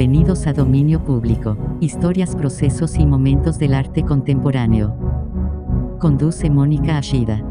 [0.00, 4.96] Bienvenidos a Dominio Público, historias, procesos y momentos del arte contemporáneo.
[6.00, 7.44] Conduce Mónica Ashida.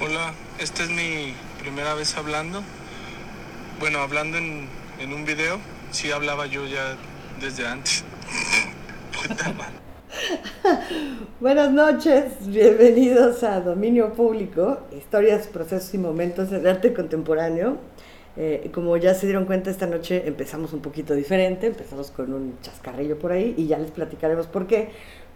[0.00, 2.62] Hola, esta es mi primera vez hablando.
[3.80, 4.68] Bueno, hablando en,
[5.12, 5.58] un video.
[5.90, 6.96] Sí hablaba yo ya
[7.40, 8.04] desde antes.
[11.40, 17.76] Buenas noches, bienvenidos a Dominio Público, historias, procesos y momentos del arte contemporáneo.
[18.36, 22.58] Eh, como ya se dieron cuenta, esta noche empezamos un poquito diferente, empezamos con un
[22.62, 24.88] chascarrillo por ahí y ya les platicaremos por qué.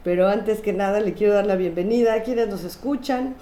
[0.04, 3.34] Pero antes que nada, le quiero dar la bienvenida a quienes nos escuchan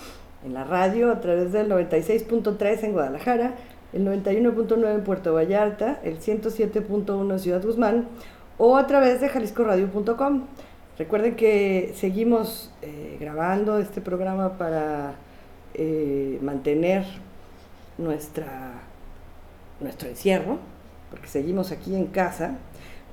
[0.45, 3.55] en la radio a través del 96.3 en Guadalajara,
[3.93, 8.09] el 91.9 en Puerto Vallarta, el 107.1 en Ciudad Guzmán
[8.59, 10.43] o a través de jaliscoradio.com.
[10.99, 15.15] Recuerden que seguimos eh, grabando este programa para
[15.75, 17.05] eh, mantener
[17.99, 18.81] nuestra,
[19.81, 20.59] nuestro encierro,
[21.11, 22.57] porque seguimos aquí en casa,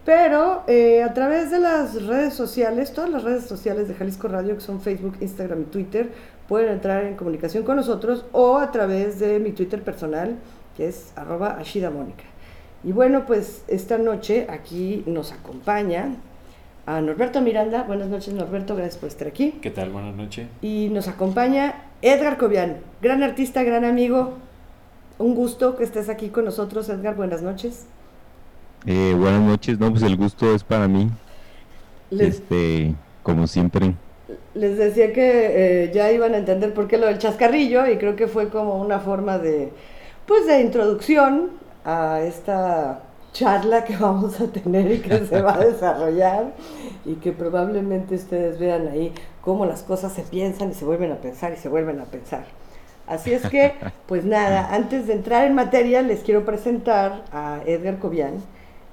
[0.06, 4.56] pero eh, a través de las redes sociales, todas las redes sociales de Jalisco Radio,
[4.56, 6.09] que son Facebook, Instagram y Twitter,
[6.47, 10.38] pueden entrar en comunicación con nosotros o a través de mi Twitter personal,
[10.78, 12.23] que es arroba ashidamónica.
[12.86, 16.16] Y bueno, pues esta noche aquí nos acompaña
[16.86, 17.84] a Norberto Miranda.
[17.84, 19.52] Buenas noches, Norberto, gracias por estar aquí.
[19.62, 19.89] ¿Qué tal?
[19.89, 20.48] Buenas noches.
[20.62, 24.34] Y nos acompaña Edgar Cobian, gran artista, gran amigo.
[25.17, 27.16] Un gusto que estés aquí con nosotros, Edgar.
[27.16, 27.86] Buenas noches.
[28.86, 31.09] Eh, buenas noches, no, pues el gusto es para mí.
[32.12, 33.94] este, como siempre.
[34.53, 38.16] Les decía que eh, ya iban a entender por qué lo del chascarrillo y creo
[38.16, 39.72] que fue como una forma de,
[40.25, 41.52] pues, de introducción
[41.86, 43.03] a esta
[43.34, 46.53] charla que vamos a tener y que se va a desarrollar
[47.03, 51.18] y que probablemente ustedes vean ahí cómo las cosas se piensan y se vuelven a
[51.18, 52.46] pensar y se vuelven a pensar.
[53.06, 53.74] Así es que,
[54.07, 58.35] pues nada, antes de entrar en materia les quiero presentar a Edgar Cobian.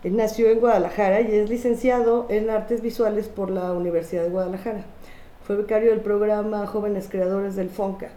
[0.03, 4.85] Él nació en Guadalajara y es licenciado en artes visuales por la Universidad de Guadalajara.
[5.47, 8.09] Fue becario del programa Jóvenes Creadores del FONCA.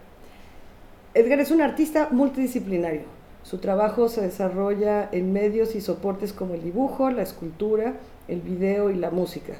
[1.12, 3.02] Edgar es un artista multidisciplinario
[3.44, 7.94] su trabajo se desarrolla en medios y soportes como el dibujo, la escultura,
[8.26, 9.52] el video y la música.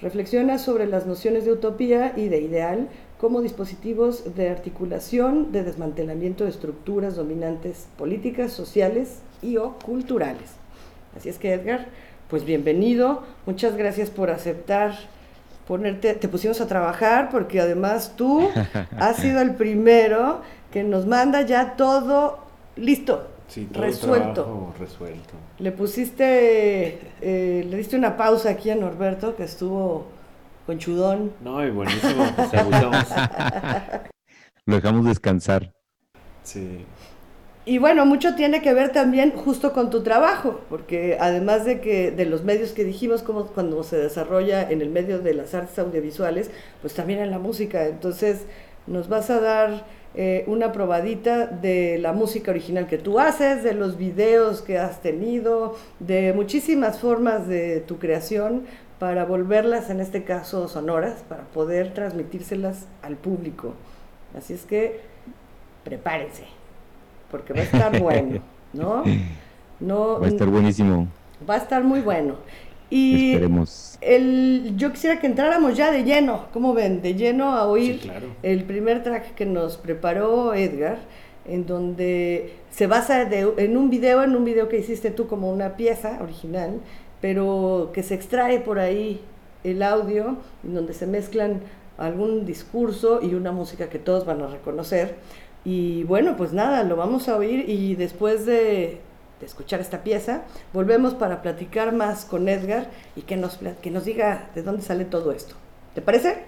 [0.00, 2.88] Reflexiona sobre las nociones de utopía y de ideal
[3.18, 10.50] como dispositivos de articulación, de desmantelamiento de estructuras dominantes políticas, sociales y o culturales.
[11.16, 11.86] Así es que Edgar,
[12.30, 14.94] pues bienvenido, muchas gracias por aceptar
[15.66, 18.48] ponerte, te pusimos a trabajar porque además tú
[18.98, 22.45] has sido el primero que nos manda ya todo
[22.76, 23.28] listo,
[23.72, 24.74] resuelto.
[24.78, 25.34] resuelto.
[25.58, 30.06] Le pusiste, eh, le diste una pausa aquí a Norberto que estuvo
[30.66, 31.32] conchudón.
[31.42, 32.50] No, y buenísimo, pues
[34.66, 35.72] Lo dejamos descansar.
[36.42, 36.84] Sí.
[37.68, 42.12] Y bueno, mucho tiene que ver también justo con tu trabajo, porque además de que
[42.12, 45.76] de los medios que dijimos, como cuando se desarrolla en el medio de las artes
[45.80, 47.86] audiovisuales, pues también en la música.
[47.86, 48.46] Entonces,
[48.86, 53.74] nos vas a dar eh, una probadita de la música original que tú haces, de
[53.74, 58.62] los videos que has tenido, de muchísimas formas de tu creación
[58.98, 63.74] para volverlas, en este caso, sonoras, para poder transmitírselas al público.
[64.36, 65.00] Así es que
[65.84, 66.44] prepárense,
[67.30, 68.40] porque va a estar bueno,
[68.72, 69.04] ¿no?
[69.80, 71.08] no va a estar buenísimo.
[71.48, 72.36] Va a estar muy bueno.
[72.88, 73.36] Y
[74.00, 77.02] El, yo quisiera que entráramos ya de lleno, ¿cómo ven?
[77.02, 78.10] De lleno a oír
[78.42, 80.98] el primer track que nos preparó Edgar,
[81.46, 85.76] en donde se basa en un video, en un video que hiciste tú como una
[85.76, 86.80] pieza original,
[87.20, 89.20] pero que se extrae por ahí
[89.64, 91.60] el audio, en donde se mezclan
[91.98, 95.16] algún discurso y una música que todos van a reconocer.
[95.64, 99.00] Y bueno, pues nada, lo vamos a oír y después de
[99.40, 100.42] de escuchar esta pieza.
[100.72, 105.04] Volvemos para platicar más con Edgar y que nos, que nos diga de dónde sale
[105.04, 105.54] todo esto.
[105.94, 106.44] ¿Te parece?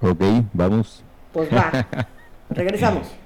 [0.00, 0.20] Ok,
[0.52, 1.02] vamos.
[1.32, 1.86] Pues va.
[2.50, 3.21] Regresamos.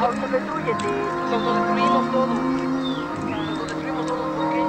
[0.00, 0.86] Autodestrúyete.
[0.86, 2.28] Nos autodestruimos todos.
[2.28, 4.36] Nos autodestruimos todos.
[4.36, 4.62] ¿Por qué?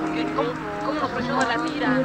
[0.00, 0.50] Porque ¿cómo,
[0.86, 2.02] cómo nos presiona la tira?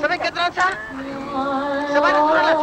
[0.00, 0.68] ¿Saben qué tranza?
[1.92, 2.54] Se van a entrar la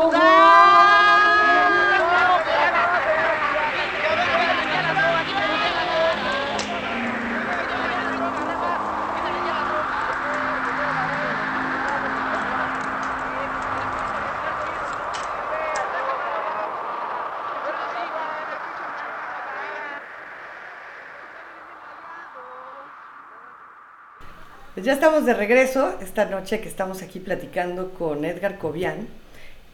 [24.81, 29.07] Pues ya estamos de regreso esta noche que estamos aquí platicando con Edgar Cobian.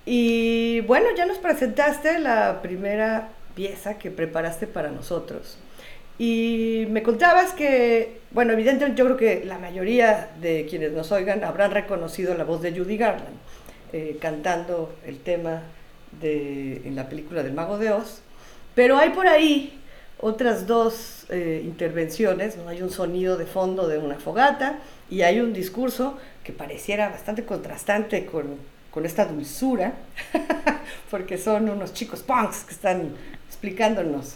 [0.05, 5.59] Y bueno, ya nos presentaste la primera pieza que preparaste para nosotros.
[6.19, 11.41] Y me contabas que, bueno, evidentemente yo creo que la mayoría de quienes nos oigan
[11.45, 13.37] habrán reconocido la voz de Judy Garland
[13.93, 15.61] eh, cantando el tema
[16.19, 18.23] de, en la película del Mago de Oz.
[18.75, 19.79] Pero hay por ahí
[20.19, 22.67] otras dos eh, intervenciones, ¿no?
[22.67, 27.45] hay un sonido de fondo de una fogata y hay un discurso que pareciera bastante
[27.45, 28.57] contrastante con,
[28.91, 29.93] con esta dulzura,
[31.11, 33.11] porque son unos chicos punks que están
[33.47, 34.35] explicándonos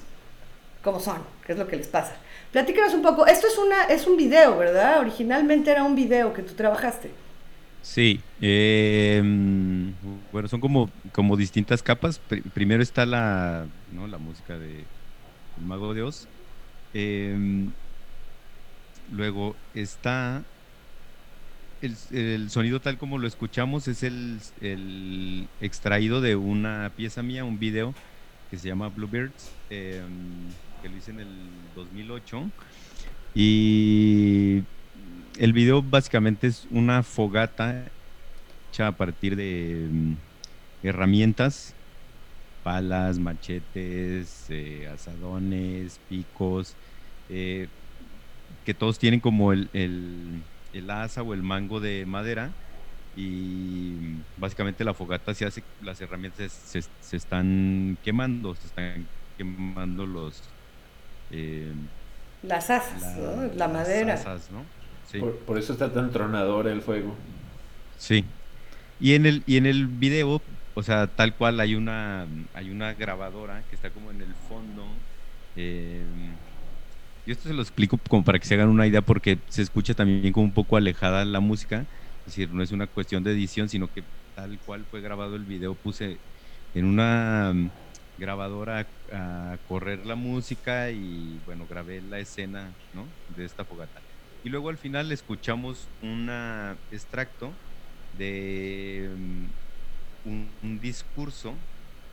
[0.84, 2.14] cómo son, qué es lo que les pasa.
[2.52, 5.00] Platícanos un poco, esto es, una, es un video, ¿verdad?
[5.00, 7.12] Originalmente era un video que tú trabajaste.
[7.82, 9.22] Sí, eh,
[10.32, 12.20] bueno, son como, como distintas capas.
[12.20, 14.08] Pri- primero está la, ¿no?
[14.08, 14.86] la música de
[15.56, 16.28] Mago de Oz.
[16.94, 17.36] Eh,
[19.12, 20.44] luego está
[21.82, 27.94] el, sonido tal como lo escuchamos, es el, extraído de una pieza mía, un video
[28.50, 30.04] que se llama Bluebirds, eh,
[30.82, 32.52] que lo hice en el 2008.
[33.34, 34.64] Y
[35.38, 37.92] el video básicamente es una fogata
[38.70, 40.16] hecha a partir de mm,
[40.84, 41.76] herramientas,
[42.64, 46.78] palas, machetes, eh, asadones, picos,
[47.30, 47.70] eh,
[48.64, 52.58] que todos tienen como el, el- el asa o el mango de madera
[53.14, 60.06] y básicamente la fogata se hace, las herramientas se, se están quemando, se están quemando
[60.08, 60.56] los...
[61.30, 61.74] eh,
[62.42, 63.48] Las asas, ¿no?
[63.54, 64.14] la las madera.
[64.14, 64.72] asas, ¿no?
[65.04, 65.20] Sí.
[65.20, 67.26] Por, por eso está tan tronador el fuego.
[67.96, 68.34] Sí.
[69.00, 72.94] Y en el, y en el video, o sea, tal cual hay una, hay una
[72.96, 75.06] grabadora que está como en el fondo.
[75.56, 76.40] eh,
[77.26, 79.94] y esto se lo explico como para que se hagan una idea porque se escucha
[79.94, 81.88] también como un poco alejada la música.
[82.20, 85.46] Es decir, no es una cuestión de edición, sino que tal cual fue grabado el
[85.46, 86.22] video, puse
[86.74, 87.70] en una mm,
[88.18, 93.14] grabadora a, correr la música y bueno, grabé la escena ¿no?
[93.28, 94.02] de esta fogata.
[94.44, 96.30] Y luego al final escuchamos un
[96.90, 97.56] extracto
[98.12, 99.46] de mm,
[100.24, 101.56] un, discurso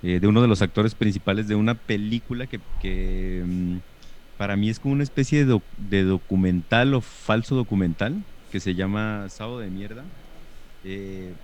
[0.02, 3.78] eh, de uno de los actores principales de una película que, que, mm,
[4.38, 8.74] para mí es como una especie de, doc- de documental o falso documental que se
[8.76, 10.06] llama Sábado de Mierda.
[10.84, 11.36] eh,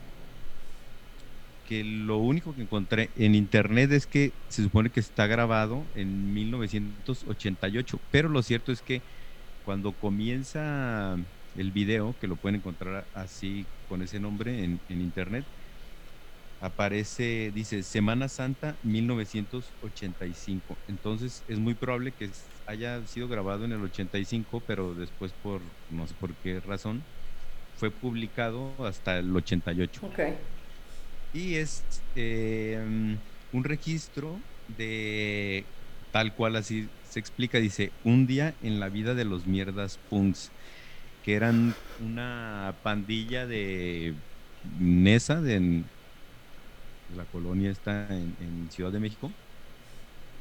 [1.64, 6.32] que lo único que encontré en internet es que se supone que está grabado en
[6.34, 9.02] 1988, pero lo cierto es que
[9.62, 11.16] cuando comienza
[11.54, 15.46] el video, que lo pueden encontrar así con ese nombre en internet,
[16.64, 20.82] aparece, dice Semana Santa 1985.
[20.86, 22.30] Entonces es muy probable que
[22.66, 27.06] haya sido grabado en el 85, pero después por no sé por qué razón
[27.74, 30.18] fue publicado hasta el 88 Ok.
[31.32, 32.78] y es eh,
[33.50, 35.74] un registro de
[36.10, 40.54] tal cual así se explica, dice, un día en la vida de los mierdas punks,
[41.22, 44.22] que eran una pandilla de
[44.62, 45.90] Nesa, de,
[47.14, 49.36] la colonia está en, en Ciudad de México,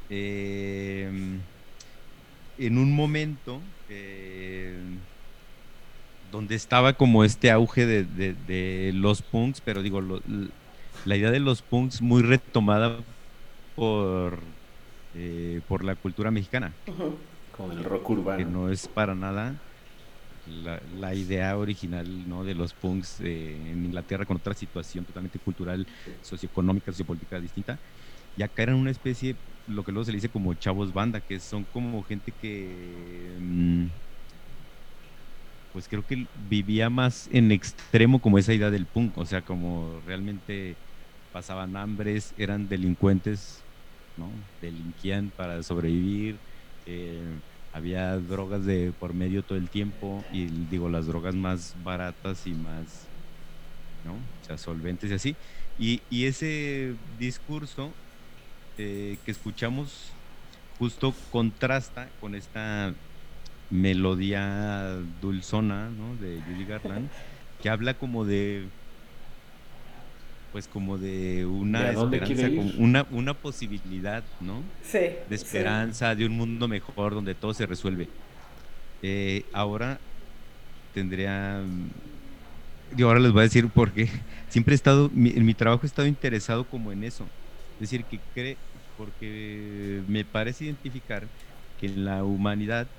[0.08, 1.10] eh,
[2.56, 5.00] en un momento eh,
[6.20, 10.20] donde estaba como este auge de, de- de los punks, pero digo, lo-
[11.04, 13.04] la idea de los punks muy retomada
[13.74, 14.42] por,
[15.12, 16.78] eh, por la cultura mexicana.
[17.50, 18.50] Con el rock que urbano.
[18.50, 19.60] no es para nada
[20.44, 22.44] la, idea original ¿no?
[22.44, 25.86] de los punks eh, en Inglaterra con otra situación totalmente cultural,
[26.20, 27.80] socioeconómica, sociopolítica distinta.
[28.36, 31.40] Y acá eran una especie, lo que luego se le dice como chavos banda, que
[31.40, 33.86] son como gente que, mm,
[35.72, 40.00] pues creo que vivía más en extremo como esa idea del punk, o sea, como
[40.02, 40.78] realmente
[41.32, 43.66] pasaban hambres, eran delincuentes,
[44.16, 44.48] ¿no?
[44.60, 46.40] Delinquían para sobrevivir.
[46.86, 47.40] eh,
[47.74, 52.52] había drogas de por medio todo el tiempo y digo las drogas más baratas y
[52.52, 53.08] más
[54.04, 54.12] ¿no?
[54.12, 55.36] o sea solventes y así
[55.76, 57.90] y, y ese discurso
[58.78, 60.12] eh, que escuchamos
[60.78, 62.94] justo contrasta con esta
[63.70, 66.14] melodía dulzona ¿no?
[66.16, 67.10] de Judy Garland
[67.60, 68.68] que habla como de
[70.54, 74.72] pues como de una ¿De a dónde esperanza como una, una posibilidad ¿no?
[74.82, 74.98] Sí.
[75.26, 75.36] de sí.
[75.36, 78.12] esperanza, de un mundo mejor donde todo se resuelve.
[79.02, 80.02] Eh, ahora
[80.92, 81.90] tendría, mm,
[82.96, 84.08] yo ahora les voy a decir porque
[84.48, 87.32] siempre he estado, mi- en mi trabajo he estado interesado como en eso,
[87.78, 88.60] es decir, que cree,
[88.96, 91.30] porque me parece identificar
[91.76, 92.92] que en la humanidad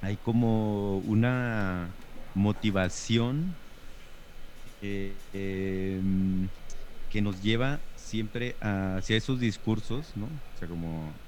[0.00, 1.98] hay como una
[2.34, 3.58] motivación
[4.80, 6.50] eh, em,
[7.08, 10.26] que nos lleva siempre hacia esos discursos, ¿no?
[10.26, 11.20] O sea, como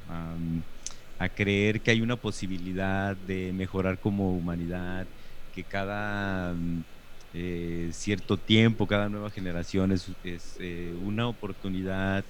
[1.18, 5.10] a creer que hay una posibilidad de mejorar como humanidad,
[5.50, 6.56] que cada
[7.32, 10.16] eh, cierto tiempo, cada nueva generación es,
[10.58, 12.26] eh, una oportunidad.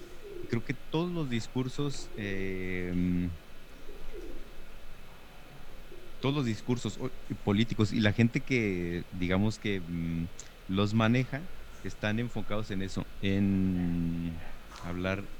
[0.48, 3.28] Creo que todos los discursos, eh, mm,
[6.18, 6.98] todos los discursos
[7.42, 10.26] políticos y la gente que, digamos que mm,
[10.66, 11.50] los maneja,
[11.88, 14.40] están enfocados en eso, en
[14.82, 15.30] hablar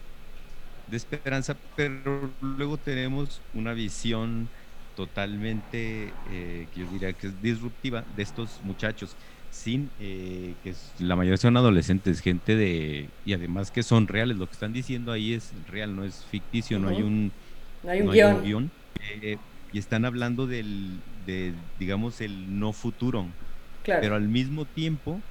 [0.86, 4.50] de esperanza, pero luego tenemos una visión
[4.94, 9.16] totalmente, eh, que yo diría que es disruptiva de estos muchachos,
[9.48, 14.48] sin eh, que la mayoría son adolescentes, gente de, y además que son reales, lo
[14.48, 17.34] que están diciendo ahí es real, no es ficticio, no hay un,
[17.82, 18.36] No hay un no guion.
[18.40, 19.38] guion, eh,
[19.70, 23.36] y están hablando del, de, digamos, el no futuro,
[23.82, 24.00] Claro.
[24.00, 25.26] pero al mismo tiempo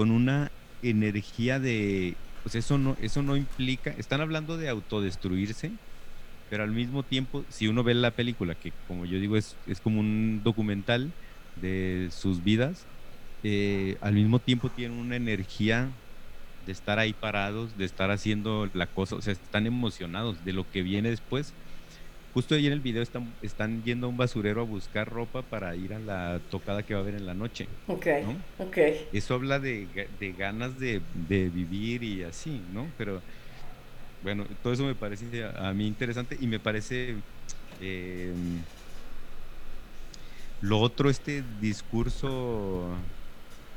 [0.00, 5.78] con una energía de pues eso no eso no implica están hablando de autodestruirse
[6.48, 9.80] pero al mismo tiempo si uno ve la película que como yo digo es, es
[9.80, 11.16] como un documental
[11.54, 12.88] de sus vidas
[13.42, 16.00] eh, al mismo tiempo tienen una energía
[16.60, 20.66] de estar ahí parados de estar haciendo la cosa o sea están emocionados de lo
[20.68, 21.56] que viene después
[22.32, 25.76] justo ahí en el video están, están yendo a un basurero a buscar ropa para
[25.76, 28.44] ir a la tocada que va a haber en la noche Ok, ¿no?
[28.58, 28.78] ok.
[29.12, 32.94] eso habla de, ga- de ganas de, de vivir y así, ¿no?
[32.96, 33.24] Pero
[34.20, 37.24] bueno, todo eso me parece a, a mí interesante y me parece
[37.78, 38.34] eh,
[40.60, 43.06] lo otro, este discurso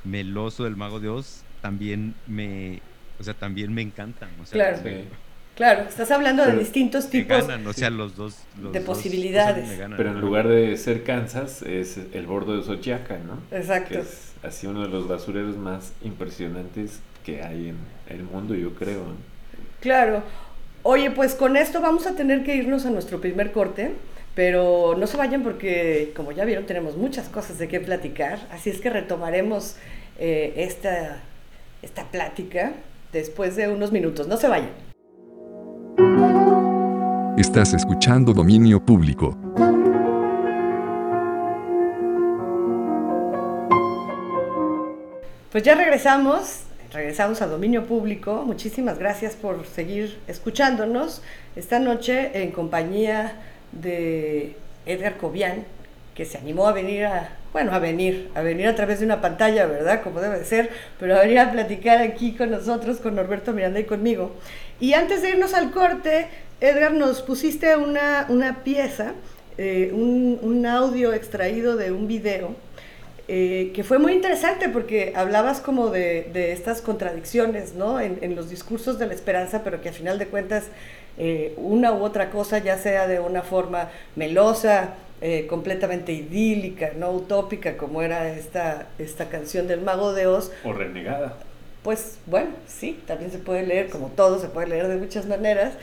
[0.03, 2.83] meloso del mago de Oz también me,
[3.17, 4.39] o sea, también me encantan.
[4.39, 4.77] O sea, Claro.
[4.79, 5.11] me-.
[5.55, 7.47] Claro, estás hablando de distintos tipos.
[7.47, 8.37] ganan, o sea, los dos.
[8.59, 9.77] los de dos posibilidades.
[9.77, 9.97] ganan.
[9.97, 13.39] Pero en lugar de ser Kansas, es el bordo de Xochiaca, ¿no?
[13.55, 13.93] Exacto.
[13.93, 17.77] Que es así uno de los basureros más impresionantes que hay en
[18.09, 19.03] el mundo, yo creo.
[19.79, 20.23] Claro.
[20.81, 23.91] Oye, pues con esto vamos a tener que irnos a nuestro primer corte,
[24.35, 28.69] pero no se vayan porque, como ya vieron, tenemos muchas cosas de qué platicar, así
[28.69, 29.77] es que retomaremos
[30.19, 31.21] eh, esta,
[31.83, 32.73] esta plática
[33.13, 34.27] después de unos minutos.
[34.27, 34.92] No se vayan.
[37.37, 39.35] Estás escuchando Dominio Público.
[45.51, 46.61] Pues ya regresamos,
[46.91, 48.43] regresamos a dominio público.
[48.45, 51.23] Muchísimas gracias por seguir escuchándonos
[51.55, 55.63] esta noche en compañía de Edgar Cobian,
[56.13, 59.21] que se animó a venir a, bueno, a venir, a venir a través de una
[59.21, 60.01] pantalla, ¿verdad?
[60.01, 63.79] Como debe de ser, pero a venir a platicar aquí con nosotros, con Norberto Miranda
[63.79, 64.35] y conmigo.
[64.79, 66.27] Y antes de irnos al corte,
[66.59, 69.13] Edgar, nos pusiste una, una pieza,
[69.59, 72.55] eh, un, un audio extraído de un video
[73.27, 77.99] eh, que fue muy interesante porque hablabas como de, de estas contradicciones, ¿no?
[77.99, 80.65] En, en los discursos de la esperanza, pero que a final de cuentas
[81.17, 87.11] eh, una u otra cosa, ya sea de una forma melosa, eh, completamente idílica, no
[87.11, 91.37] utópica, como era esta, esta canción del Mago de Oz, O renegada.
[91.81, 95.73] pues bueno, sí, también se puede leer, como todo, se puede leer de muchas maneras.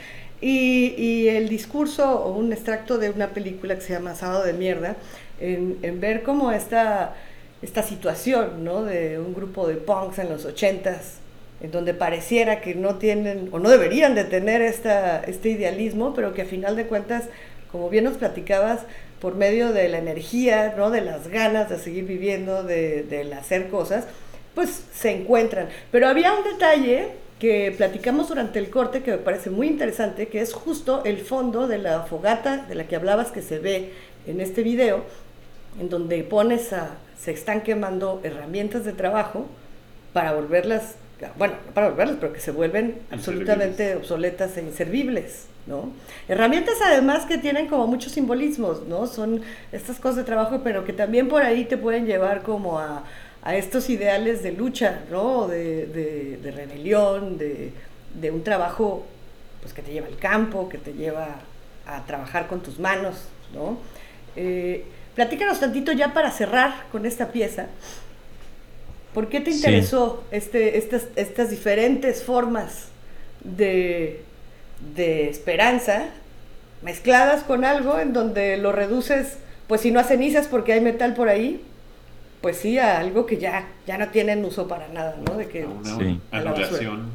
[0.43, 4.53] Y, y el discurso o un extracto de una película que se llama Sábado de
[4.53, 4.95] Mierda,
[5.39, 7.15] en, en ver cómo esta,
[7.61, 8.83] esta situación ¿no?
[8.83, 11.15] de un grupo de punks en los ochentas,
[11.61, 16.33] en donde pareciera que no tienen o no deberían de tener esta, este idealismo, pero
[16.33, 17.25] que a final de cuentas,
[17.71, 18.79] como bien nos platicabas,
[19.19, 20.89] por medio de la energía, ¿no?
[20.89, 24.05] de las ganas de seguir viviendo, de, de hacer cosas,
[24.55, 25.69] pues se encuentran.
[25.91, 30.41] Pero había un detalle que platicamos durante el corte que me parece muy interesante, que
[30.41, 33.93] es justo el fondo de la fogata de la que hablabas que se ve
[34.27, 35.03] en este video,
[35.79, 39.45] en donde pones a, se están quemando herramientas de trabajo
[40.13, 40.95] para volverlas,
[41.37, 45.91] bueno, no para volverlas, pero que se vuelven absolutamente obsoletas e inservibles, ¿no?
[46.27, 49.07] Herramientas además que tienen como muchos simbolismos, ¿no?
[49.07, 53.03] Son estas cosas de trabajo, pero que también por ahí te pueden llevar como a,
[53.43, 55.47] a estos ideales de lucha, ¿no?
[55.47, 57.71] De, de, de rebelión, de,
[58.19, 59.05] de, un trabajo
[59.61, 61.35] pues, que te lleva al campo, que te lleva
[61.85, 63.77] a trabajar con tus manos, ¿no?
[64.35, 64.85] Eh,
[65.21, 67.67] platícanos tantito ya para cerrar con esta pieza.
[69.13, 70.37] ¿Por qué te interesó sí.
[70.37, 72.87] este, estas, estas diferentes formas
[73.43, 74.23] de,
[74.95, 76.05] de esperanza
[76.81, 81.13] mezcladas con algo en donde lo reduces, pues si no a cenizas porque hay metal
[81.13, 81.61] por ahí,
[82.41, 85.37] pues sí a algo que ya, ya no tienen uso para nada, ¿no?
[85.37, 86.19] De que, una Sí.
[86.31, 87.11] anulación.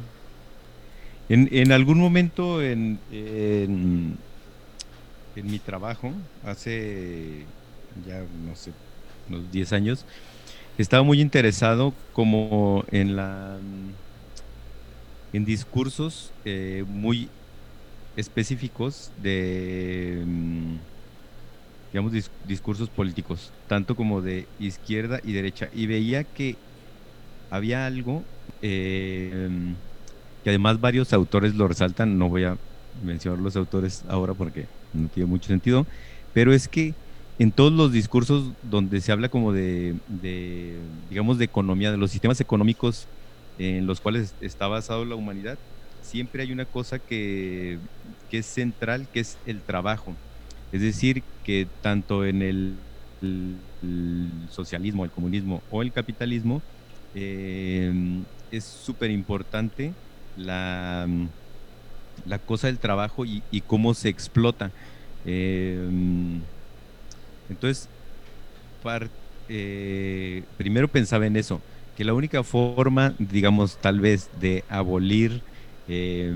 [1.27, 4.17] En, en algún momento en, en,
[5.35, 6.13] en mi trabajo,
[6.45, 7.43] hace
[8.01, 8.75] ya no sé,
[9.27, 10.05] unos 10 años,
[10.77, 13.61] estaba muy interesado como en la
[15.31, 17.33] en discursos eh, muy
[18.15, 20.79] específicos de mm,
[21.91, 26.59] digamos dis- discursos políticos, tanto como de izquierda y derecha, y veía que
[27.49, 28.29] había algo
[28.61, 29.49] eh,
[30.43, 32.59] que además varios autores lo resaltan, no voy a
[32.93, 35.87] mencionar los autores ahora porque no tiene mucho sentido,
[36.33, 36.97] pero es que
[37.39, 39.95] en todos los discursos donde se habla como de,
[41.09, 43.07] digamos, de economía, de los sistemas económicos
[43.59, 45.57] en los cuales está basado la humanidad,
[46.01, 47.77] siempre hay una cosa que,
[48.31, 50.13] es central, que es el trabajo.
[50.71, 52.75] Es decir, que tanto en el,
[54.49, 56.61] socialismo, el comunismo o el capitalismo,
[57.15, 57.91] eh,
[58.51, 59.91] es súper importante
[60.37, 61.07] la,
[62.45, 64.71] cosa del trabajo y, cómo se explota.
[65.25, 66.39] Eh,
[67.47, 67.89] entonces,
[68.81, 69.11] par-
[69.47, 75.43] eh, primero pensaba en eso, que la única forma, digamos, tal vez de abolir
[75.87, 76.33] eh,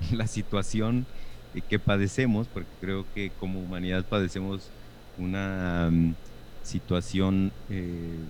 [0.12, 1.08] la situación
[1.52, 4.74] eh, que padecemos, porque creo que como humanidad padecemos
[5.16, 6.16] una mm,
[6.62, 8.28] situación eh,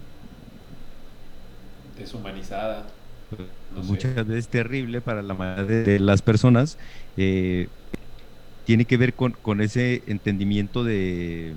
[1.96, 2.86] Deshumanizada.
[3.28, 3.50] pues,
[3.82, 4.08] sé.
[4.10, 6.76] muchas veces terrible para la mayoría de, de las personas,
[7.16, 7.68] eh,
[8.64, 11.54] tiene que ver con, con ese entendimiento de,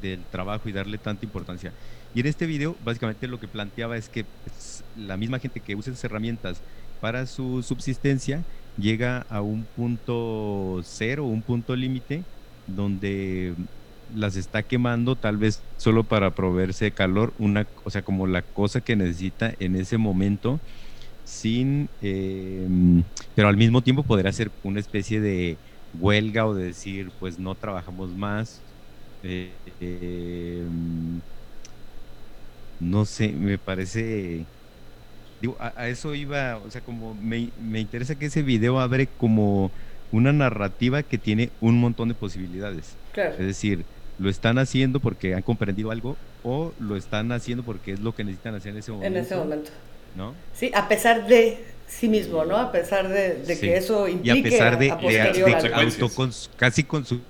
[0.00, 1.72] del trabajo y darle tanta importancia.
[2.14, 5.74] Y en este video, básicamente lo que planteaba es que pues, la misma gente que
[5.74, 6.60] usa esas herramientas
[7.00, 8.42] para su subsistencia
[8.78, 12.22] llega a un punto cero, un punto límite,
[12.66, 13.54] donde
[14.14, 18.80] las está quemando tal vez solo para proveerse calor, una, o sea, como la cosa
[18.80, 20.60] que necesita en ese momento,
[21.24, 22.66] sin, eh,
[23.34, 25.56] pero al mismo tiempo poder hacer una especie de
[25.98, 28.64] huelga o de decir, pues no trabajamos más.
[29.22, 30.68] eh, eh,
[32.78, 34.50] no sé, me parece,
[35.40, 39.16] digo, a, a eso iba, o sea, como me, me interesa que ese video abre
[39.16, 39.74] como
[40.10, 42.98] una narrativa que tiene un montón de posibilidades.
[43.12, 43.36] Claro.
[43.38, 48.00] Es decir, lo están haciendo porque han comprendido algo o lo están haciendo porque es
[48.00, 49.18] lo que necesitan hacer en ese momento.
[49.18, 49.70] En ese momento.
[50.14, 50.42] ¿no?
[50.52, 52.56] Sí, a pesar de sí mismo, ¿no?
[52.56, 53.60] A pesar de, de Sí.
[53.60, 57.22] que eso Y implique a pesar de, a de, de autocons- casi consumirse,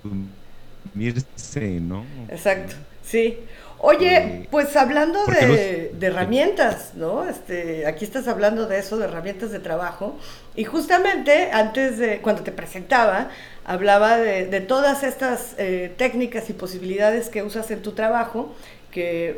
[1.81, 2.05] ¿no?
[2.29, 3.39] Exacto, sí.
[3.79, 7.29] Oye, Eh, pues hablando porque de, los- de herramientas, ¿no?
[7.29, 10.17] Este, aquí estás hablando de eso, de herramientas de trabajo.
[10.55, 13.29] Y justamente antes de, cuando te presentaba,
[13.67, 18.55] hablaba de, de todas estas eh, técnicas y posibilidades que usas en tu trabajo.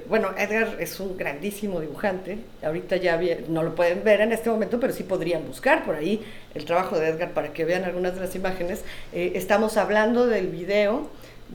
[0.09, 2.39] Bueno, Edgar es un grandísimo dibujante.
[2.63, 6.23] Ahorita ya no lo pueden ver en este momento, pero sí podrían buscar por ahí
[6.55, 8.85] el trabajo de Edgar para que vean algunas de las imágenes.
[9.13, 11.09] Eh, estamos hablando del video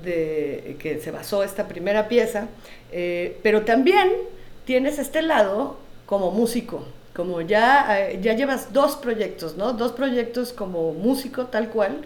[0.03, 2.47] de que se basó esta primera pieza,
[2.91, 4.11] eh, pero también
[4.65, 6.85] tienes este lado como músico,
[7.15, 9.73] como ya, eh, ya llevas dos proyectos, ¿no?
[9.73, 12.01] Dos proyectos como músico tal cual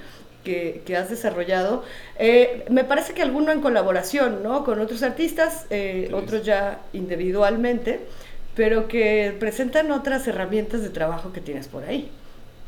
[0.47, 1.83] que, que has desarrollado.
[2.17, 4.63] Eh, me parece que alguno en colaboración, ¿no?
[4.63, 7.99] Con otros artistas, eh, otros ya individualmente,
[8.55, 12.09] pero que presentan otras herramientas de trabajo que tienes por ahí.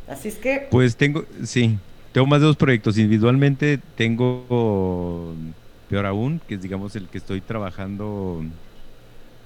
[0.09, 1.77] Así es que, Pues tengo, sí,
[2.11, 2.97] tengo más de dos proyectos.
[2.97, 5.33] Individualmente tengo
[5.89, 8.43] Peor Aún, que es digamos el que estoy trabajando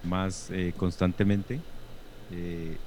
[0.03, 1.59] más eh, constantemente
[2.31, 2.77] eh,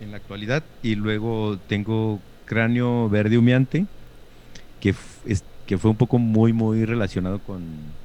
[0.00, 0.62] en la actualidad.
[0.82, 3.86] Y luego tengo Cráneo Verde Humeante,
[4.80, 7.98] que, es, que fue un poco muy, muy relacionado con,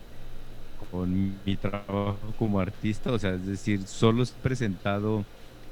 [0.91, 3.11] con mi trabajo como artista.
[3.11, 5.27] O sea, es decir, solo es presentado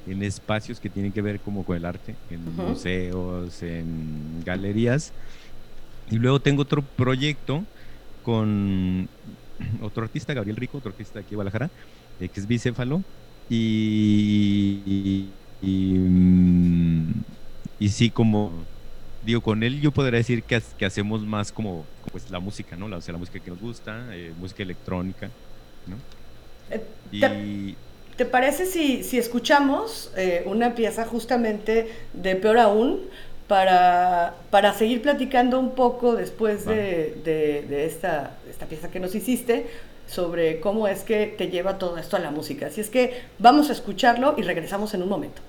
[0.06, 5.14] en espacios que tienen que ver como con el arte, en museos, en galerías.
[6.10, 7.70] Y luego tengo otro proyecto
[8.22, 9.10] con
[9.82, 11.72] otro artista, Gabriel Rico, otro artista de aquí de Guadalajara,
[12.20, 13.06] eh, que es bicéfalo.
[13.50, 17.24] Y, y, mm,
[17.80, 18.71] y, sí, como
[19.24, 22.88] digo, con él yo podría decir que, que hacemos más como pues, la música, ¿no?
[22.88, 25.30] La, o sea, la música que nos gusta, eh, música electrónica,
[25.88, 25.98] ¿no?
[26.70, 27.76] Eh, y
[28.16, 33.02] ¿Te parece si, si escuchamos eh, una pieza justamente de Peor Aún
[33.48, 39.16] para, para seguir platicando un poco después de, de, de esta, esta pieza que nos
[39.16, 39.68] hiciste
[40.08, 42.68] sobre cómo es que te lleva todo esto a la música?
[42.68, 45.42] Así es que vamos a escucharlo y regresamos en un momento.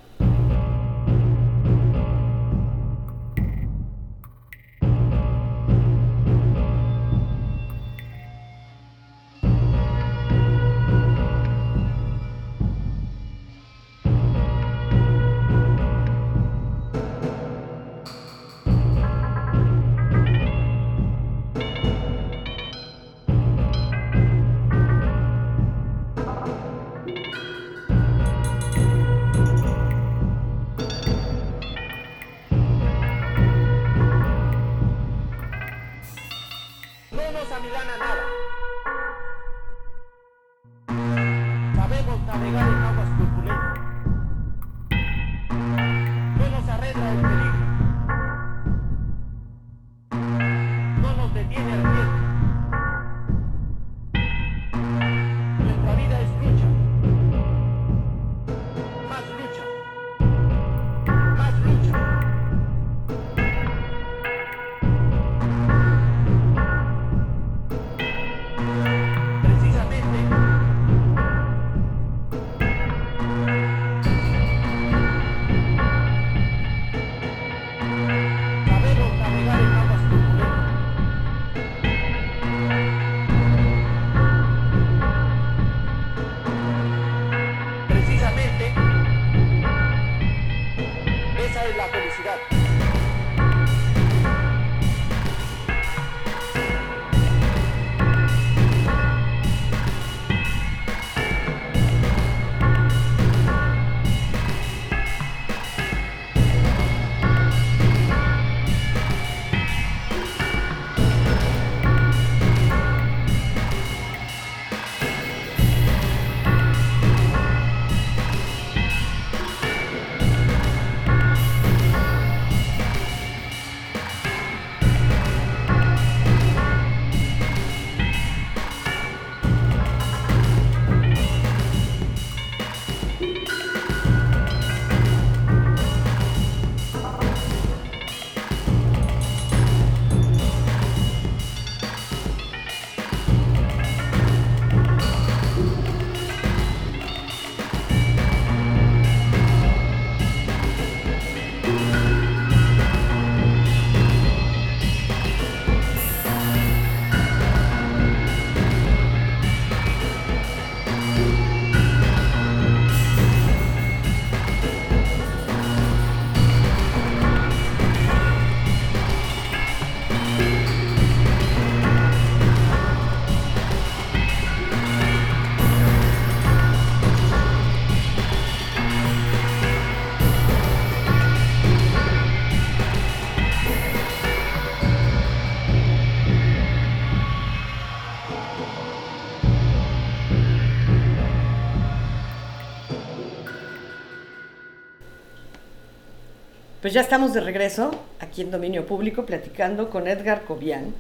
[196.83, 200.93] Pues ya estamos de regreso aquí en Dominio Público platicando con Edgar Cobian,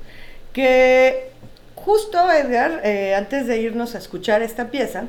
[0.52, 1.30] que
[1.74, 5.06] justo Edgar, eh, antes de irnos a escuchar esta pieza,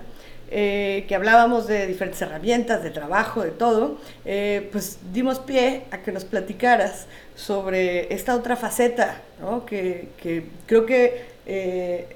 [0.50, 6.00] eh, que hablábamos de diferentes herramientas, de trabajo, de todo, eh, pues dimos pie a
[6.00, 7.06] que nos platicaras
[7.36, 9.68] sobre esta otra faceta, ¿no?
[9.68, 11.34] que, que, creo que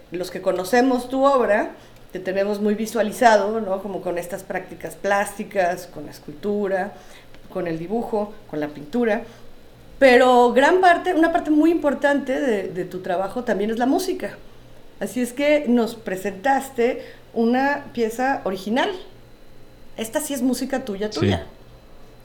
[0.10, 1.74] los que conocemos tu obra,
[2.12, 3.84] te tenemos muy visualizado, ¿no?
[3.84, 6.94] como con estas prácticas plásticas, con la escultura,
[7.50, 9.24] con el dibujo, con la pintura,
[10.00, 14.38] Pero gran parte, una parte muy importante de, de tu trabajo también es la música.
[15.00, 17.02] Así es que nos presentaste
[17.34, 18.92] una pieza original.
[19.98, 21.20] Esta sí es música tuya, Sí.
[21.22, 21.48] tuya.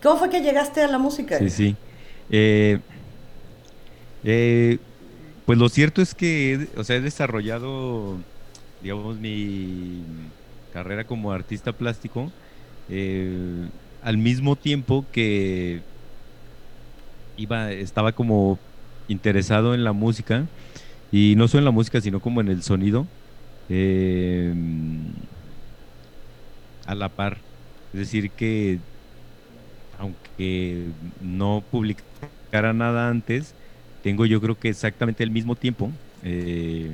[0.02, 1.38] ¿Cómo fue que llegaste a la música?
[1.38, 1.76] Sí, sí.
[2.28, 2.78] Eh,
[4.24, 4.78] eh,
[5.46, 8.18] pues lo cierto es que, o sea, he desarrollado,
[8.80, 10.02] digamos, mi
[10.72, 12.32] carrera como artista plástico
[12.88, 13.68] eh,
[14.02, 15.86] al mismo tiempo que
[17.36, 18.58] iba, estaba como
[19.08, 20.50] interesado en la música
[21.10, 23.06] y no solo en la música, sino como en el sonido.
[23.68, 24.54] eh,
[26.86, 27.46] a la par.
[27.92, 28.80] Es decir, que
[29.98, 33.56] aunque no publicara nada antes,
[34.02, 36.90] tengo yo creo que exactamente el mismo tiempo eh,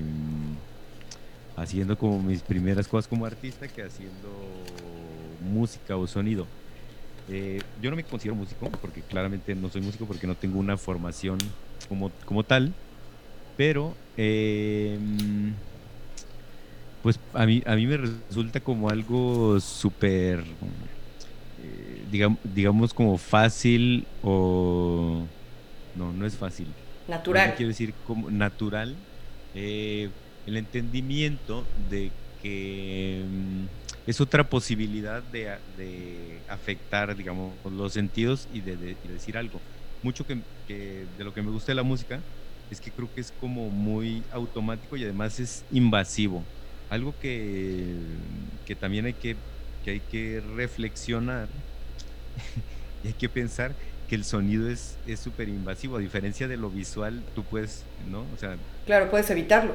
[1.57, 4.66] haciendo como mis primeras cosas como artista que haciendo
[5.38, 6.47] música o sonido.
[7.28, 10.78] Eh, yo no me considero músico porque claramente no soy músico porque no tengo una
[10.78, 11.38] formación
[11.88, 12.76] como, como tal,
[13.56, 14.98] pero eh,
[17.00, 20.44] pues a mí, a mí me resulta como algo súper,
[21.56, 25.28] eh, digam- digamos como fácil o...
[25.94, 26.76] No, no es fácil.
[27.08, 27.50] Natural.
[27.50, 28.98] No quiero decir como natural.
[29.54, 30.12] eh,
[30.46, 33.66] el entendimiento de que mm,
[34.09, 39.64] es otra posibilidad de, afectar, digamos, los sentidos y de, de- y decir algo.
[40.03, 42.25] Mucho que, que de lo que me gusta de la música
[42.71, 46.51] es que creo que es como muy automático y además es invasivo.
[46.88, 48.18] Algo que,
[48.64, 49.37] que también hay que,
[49.83, 51.49] que hay que reflexionar
[53.03, 56.71] y hay que pensar que el sonido es es súper invasivo, a diferencia de lo
[56.71, 58.31] visual, tú puedes, ¿no?
[58.33, 59.75] O sea, Claro, puedes evitarlo.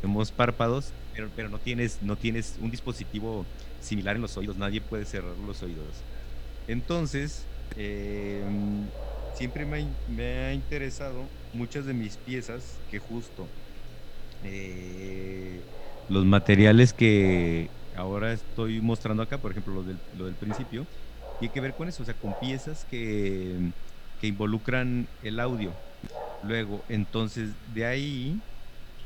[0.00, 0.94] tenemos párpados,
[1.34, 3.44] pero, no, tienes, no tienes un dispositivo
[3.80, 6.04] similar en los oídos, nadie puede cerrar los oídos.
[6.66, 8.44] Entonces, eh,
[9.34, 13.48] siempre me ha, interesado muchas de mis piezas que justo
[14.44, 15.60] eh,
[16.08, 20.86] los materiales que ahora estoy mostrando acá, por ejemplo, lo del, del principio,
[21.40, 23.72] tiene que ver con eso, o sea, con piezas que,
[24.20, 25.72] que involucran el audio.
[26.44, 28.40] Luego, entonces, de ahí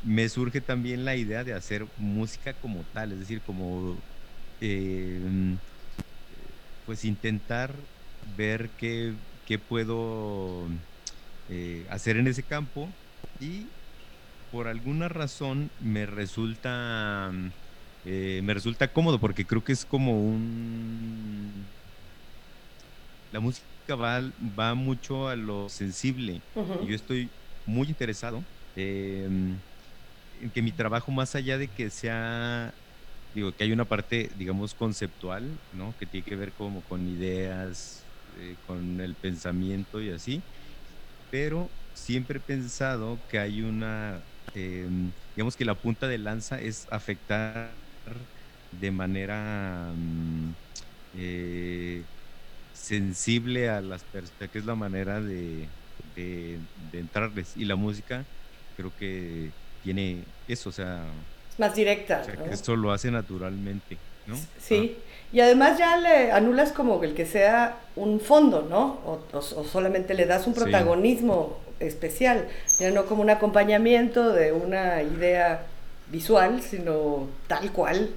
[0.03, 4.05] me surge también la idea de hacer música como tal, es decir, como
[4.61, 5.23] eh,
[6.85, 7.89] pues intentar
[8.21, 10.69] ver qué, qué puedo
[11.49, 12.99] eh, hacer en ese campo
[13.39, 13.77] y
[14.51, 17.33] por alguna razón me resulta
[18.05, 21.75] eh, me resulta cómodo porque creo que es como un
[23.31, 26.45] la música va, va mucho a lo sensible
[26.79, 29.29] y yo estoy muy interesado eh,
[30.43, 32.79] en que mi trabajo más allá de que sea
[33.33, 38.11] digo que hay una parte digamos conceptual no que tiene que ver como con ideas
[38.37, 40.47] eh, con el pensamiento y así
[41.31, 44.89] pero siempre he pensado que hay una eh,
[45.35, 47.81] digamos que la punta de lanza es afectar
[48.71, 50.55] de manera mm,
[51.13, 52.09] eh,
[52.73, 57.57] sensible a las personas, que es la manera de, de, de entrarles.
[57.57, 58.29] Y la música
[58.75, 61.03] creo que tiene eso, o sea,
[61.53, 62.21] Es más directa.
[62.23, 62.45] o sea, ¿no?
[62.45, 64.37] que esto lo hace naturalmente, ¿no?
[64.61, 64.97] Sí,
[65.33, 68.99] y además ya le anulas como el que sea un fondo, ¿no?
[69.07, 70.61] O, o- o solamente le das un Sí.
[70.61, 72.47] protagonismo especial,
[72.79, 75.67] ya no como un acompañamiento de una idea
[76.11, 78.11] visual, sino tal cual,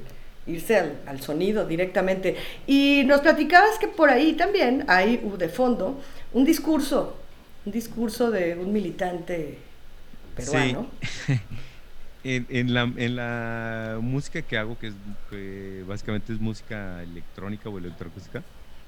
[0.48, 2.36] irse al, al sonido directamente.
[2.68, 6.00] Y nos platicabas que por ahí también hay de fondo
[6.34, 7.16] un discurso,
[7.66, 9.58] un discurso de un militante
[10.36, 11.00] peruano.
[12.28, 18.44] En, la, en la música que hago, que, es, básicamente es música electrónica o electroacústica,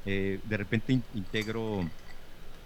[0.06, 1.92] eh, de repente in- integro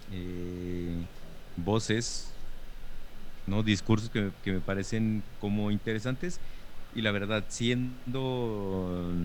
[0.08, 1.08] eh,
[1.56, 2.48] voces,
[3.46, 3.64] ¿no?
[3.64, 6.42] discursos que, que me parecen como interesantes
[6.92, 9.16] y la verdad, siendo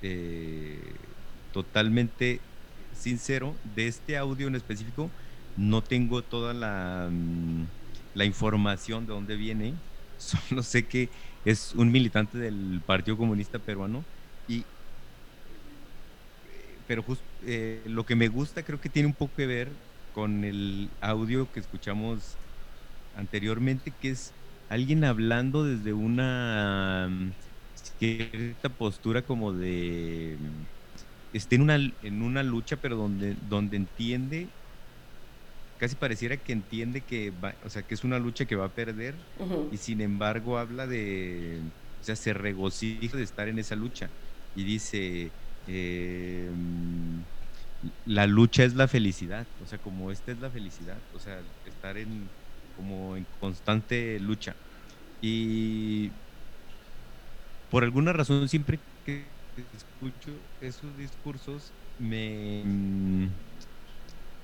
[0.00, 1.14] eh,
[1.50, 2.48] totalmente
[2.92, 5.14] sincero, de este audio en específico,
[5.56, 7.66] no tengo toda la, mm,
[8.14, 9.82] la información de dónde viene,
[10.16, 11.10] solo sé que
[11.44, 14.08] es un militante del Partido Comunista Peruano
[14.46, 14.68] y
[16.86, 17.28] pero justo
[17.86, 19.78] lo que me gusta creo que tiene un poco que ver
[20.12, 22.40] con el audio que escuchamos
[23.12, 24.36] anteriormente, que es
[24.68, 27.32] alguien hablando desde una mm,
[27.74, 30.64] cierta postura como de mm,
[31.32, 34.54] esté en una, en una lucha, pero donde, donde entiende,
[35.80, 38.74] casi pareciera que entiende que va, o sea, que es una lucha que va a
[38.74, 39.26] perder,
[39.70, 44.14] y sin embargo habla de, o sea, se regocija de estar en esa lucha
[44.54, 47.22] y dice, eh, mm,
[48.04, 51.96] la lucha es la felicidad, o sea, como esta es la felicidad, o sea, estar
[51.98, 52.32] en
[52.72, 54.58] como en constante lucha.
[55.20, 56.14] Y
[57.68, 59.38] por alguna razón siempre que
[59.72, 63.30] escucho esos discursos me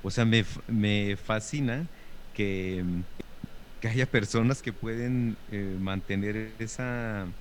[0.00, 1.90] o sea, me, me fascina
[2.32, 2.84] que,
[3.80, 7.34] que haya personas que pueden eh, mantener esa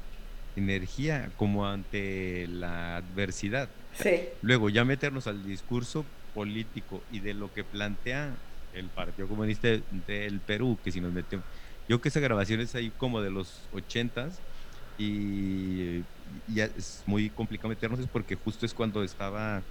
[0.55, 3.75] energía como ante la adversidad.
[3.91, 4.11] Sí.
[4.41, 8.41] Luego, ya meternos al discurso político y de lo que plantea
[8.71, 11.45] el Partido Comunista de- del Perú, que si nos metemos,
[11.87, 14.43] yo que esa grabación es ahí como de los ochentas
[14.97, 19.67] y, y ya es muy complicado meternos, es porque justo es cuando estaba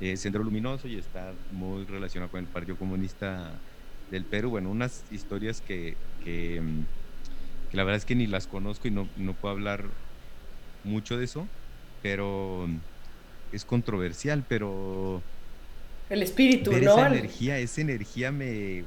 [0.00, 3.52] eh, Centro Luminoso y está muy relacionado con el Partido Comunista
[4.10, 4.50] del Perú.
[4.50, 8.90] Bueno, unas historias que, que, mm, que la verdad es que ni las conozco y
[8.90, 9.84] no, no puedo hablar
[10.84, 11.46] mucho de eso,
[12.02, 12.66] pero
[13.52, 15.22] es controversial, pero
[16.08, 16.92] El espíritu, ver ¿no?
[16.92, 18.84] esa energía, esa energía me,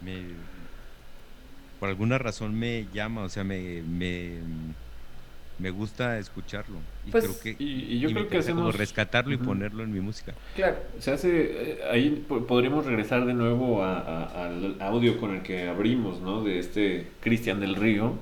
[0.00, 0.22] me
[1.78, 4.38] por alguna razón me llama, o sea, me, me,
[5.58, 6.78] me gusta escucharlo.
[7.06, 8.74] Y Pues- creo que, Y, y yo creo que hacemos...
[8.76, 10.32] rescatarlo y ponerlo en mi música.
[10.56, 10.76] Claro.
[10.98, 11.30] Se hace,
[11.72, 16.20] eh, ahí po- podríamos regresar de nuevo a- a- al audio con el que abrimos,
[16.20, 16.42] ¿no?
[16.42, 18.14] De este Cristian del Río,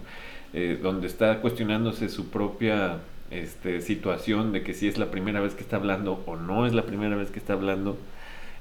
[0.52, 2.98] eh, donde está cuestionándose su propia
[3.30, 6.74] este, situación de que si es la primera vez que está hablando o no es
[6.74, 7.96] la primera vez que está hablando,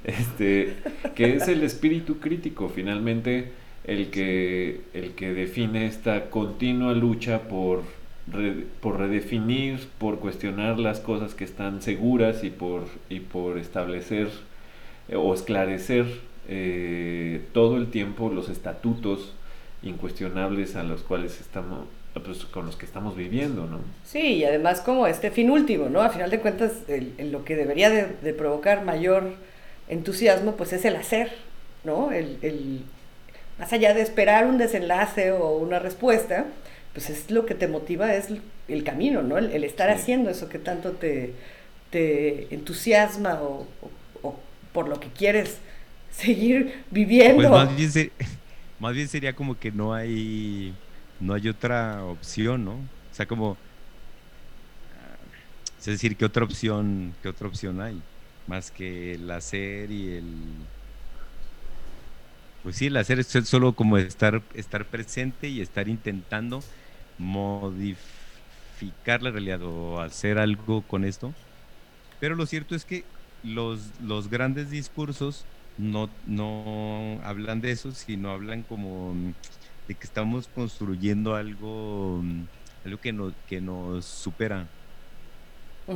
[0.03, 0.75] este,
[1.15, 3.51] que es el espíritu crítico, finalmente
[3.83, 7.81] el que, el que define esta continua lucha por,
[8.81, 14.27] por redefinir, por cuestionar las cosas que están seguras y por, y por establecer
[15.07, 16.05] eh, o esclarecer
[16.47, 19.33] eh, todo el tiempo los estatutos
[19.83, 21.85] incuestionables a los cuales estamos
[22.25, 23.79] pues, con los que estamos viviendo, ¿no?
[24.05, 26.01] Sí, y además como este fin último, ¿no?
[26.01, 26.73] A final de cuentas,
[27.19, 29.33] lo que debería de, de provocar mayor
[29.87, 31.31] entusiasmo, pues es el hacer,
[31.83, 32.11] ¿no?
[32.11, 32.81] El, el-
[33.57, 36.45] más allá de esperar un desenlace o una respuesta,
[36.99, 38.27] pues es lo que te motiva, es
[38.67, 39.37] el, camino, ¿no?
[39.37, 39.95] El, el estar Sí.
[39.95, 41.35] haciendo eso que tanto te,
[41.89, 44.39] te entusiasma o, o- o
[44.73, 45.61] por lo que quieres
[46.11, 47.35] seguir viviendo.
[47.35, 48.13] Pues más bien, ser-
[48.77, 50.81] más bien sería como que no hay
[51.19, 52.91] no hay otra opción, ¿no?
[53.11, 53.59] O sea, como
[54.89, 55.27] ah,
[55.77, 58.05] es decir, ¿qué otra opción, qué otra opción hay?
[58.45, 60.69] Más que el hacer y el
[62.61, 66.65] pues sí, el hacer es solo como estar estar presente y estar intentando
[67.19, 71.37] modificar la realidad o hacer algo con esto.
[72.19, 78.31] Pero lo cierto es que los, los grandes discursos no, no hablan de eso, sino
[78.31, 79.35] hablan como mm,
[79.87, 82.45] de que estamos construyendo algo, mm,
[82.85, 84.71] algo que, no, que nos supera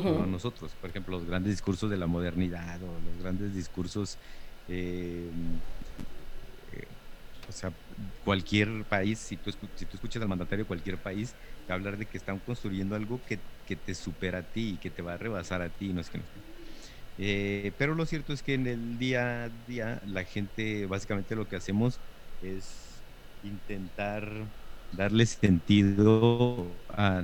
[0.05, 0.75] a nosotros.
[0.75, 4.19] Por ejemplo, los grandes discursos de la modernidad o los grandes discursos,
[4.67, 5.31] eh,
[6.71, 6.88] eh,
[7.47, 7.75] o sea,
[8.23, 11.97] cualquier país, si tú, si tú escuchas al mandatario de cualquier país, te va hablar
[11.97, 15.13] de que están construyendo algo que, que te supera a ti y que te va
[15.13, 15.93] a rebasar a ti.
[15.93, 16.29] No es que no.
[17.17, 21.47] Eh, pero lo cierto es que en el día a día la gente básicamente lo
[21.47, 22.01] que hacemos
[22.41, 23.06] es
[23.41, 24.51] intentar
[24.91, 27.23] darle sentido a,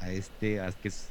[0.00, 1.08] a este, a que, es-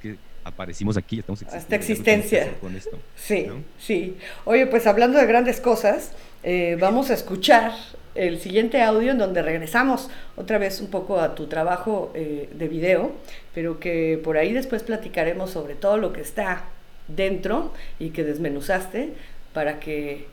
[0.00, 2.60] que aparecimos aquí, estamos A esta existiendo, no existencia.
[2.60, 2.98] con esto.
[3.16, 3.62] Sí, ¿no?
[3.78, 4.16] sí.
[4.44, 6.12] Oye, pues hablando de grandes cosas,
[6.42, 7.72] eh, vamos a escuchar
[8.14, 12.68] el siguiente audio en donde regresamos otra vez un poco a tu trabajo eh, de
[12.68, 13.12] video,
[13.54, 16.64] pero que por ahí después platicaremos sobre todo lo que está
[17.08, 19.12] dentro y que desmenuzaste
[19.54, 20.26] para que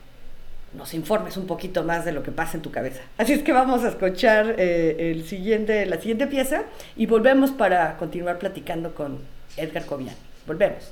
[0.74, 3.02] nos informes un poquito más de lo que pasa en tu cabeza.
[3.18, 6.64] Así es que vamos a escuchar eh, el siguiente, la siguiente pieza
[6.96, 9.20] y volvemos para continuar platicando con
[9.58, 10.16] Edgar Cobian.
[10.46, 10.92] Volvemos.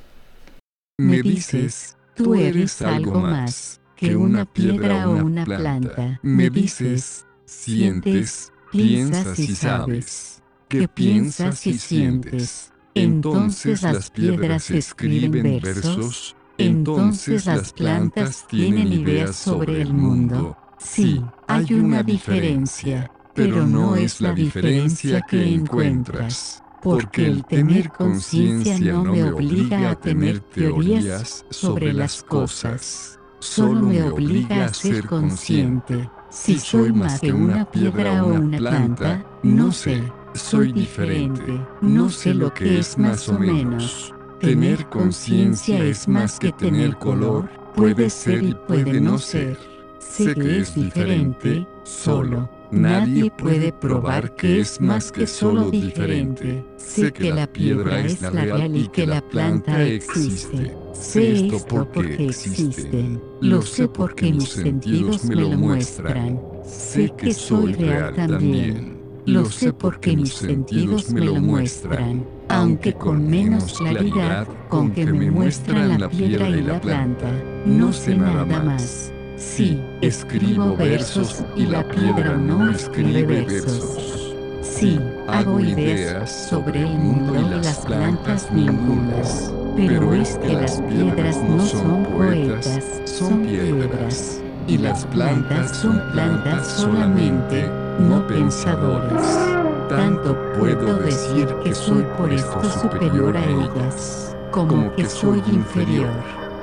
[0.99, 6.19] Me dices, tú eres algo más que una piedra o una planta.
[6.23, 10.41] Me dices, sientes, piensas y sabes.
[10.67, 12.71] ¿Qué piensas y sientes?
[12.93, 16.36] Entonces las piedras escriben versos.
[16.57, 20.57] Entonces las plantas tienen ideas sobre el mundo.
[20.79, 26.63] Sí, hay una diferencia, pero no es la diferencia que encuentras.
[26.81, 33.19] Porque el tener conciencia no me obliga a tener teorías sobre las cosas.
[33.39, 36.09] Solo me obliga a ser consciente.
[36.29, 40.03] Si soy más que una piedra o una planta, no sé.
[40.33, 41.59] Soy diferente.
[41.81, 44.13] No sé lo que es más o menos.
[44.39, 47.49] Tener conciencia es más que tener color.
[47.75, 49.57] Puede ser y puede no ser.
[49.99, 52.49] Sé que es diferente, solo.
[52.69, 56.63] Nadie puede probar que es más que solo diferente.
[56.77, 60.75] Sé que la piedra es la real y que la planta existe.
[60.93, 63.21] Sé esto porque existen.
[63.41, 66.39] Lo sé porque mis sentidos me lo muestran.
[66.63, 68.97] Sé que soy real también.
[69.25, 75.31] Lo sé porque mis sentidos me lo muestran, aunque con menos claridad con que me
[75.31, 77.27] muestran la piedra y la planta.
[77.65, 79.11] No sé nada más.
[79.35, 84.35] Sí, escribo versos y la piedra no escribe versos.
[84.61, 89.53] Sí, hago ideas sobre el mundo y las plantas ningunas.
[89.75, 94.41] Pero es que las piedras no son poetas, son piedras.
[94.67, 97.69] Y las plantas son plantas solamente,
[97.99, 99.56] no pensadoras.
[99.89, 106.09] Tanto puedo decir que soy por esto superior a ellas, como que soy inferior.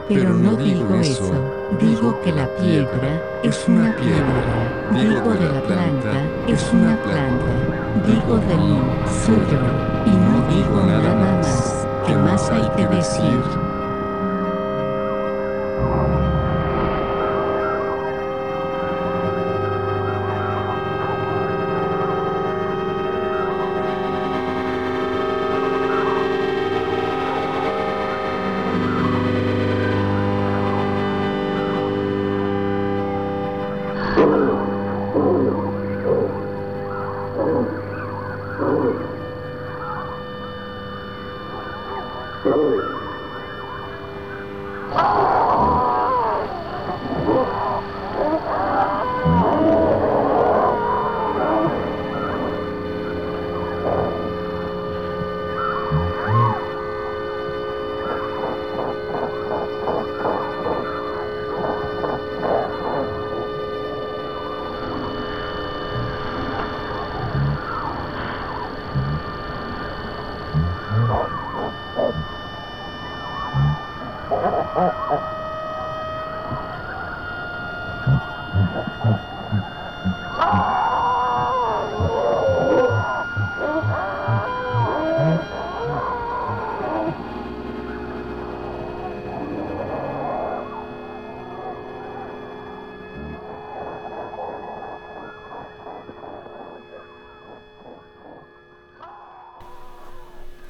[0.09, 1.33] Pero no digo eso,
[1.81, 6.13] digo que la piedra es una piedra, digo de la planta
[6.47, 8.79] es una planta, digo de mí
[9.25, 9.63] soy yo,
[10.05, 13.64] y no digo nada más, ¿qué más hay que decir?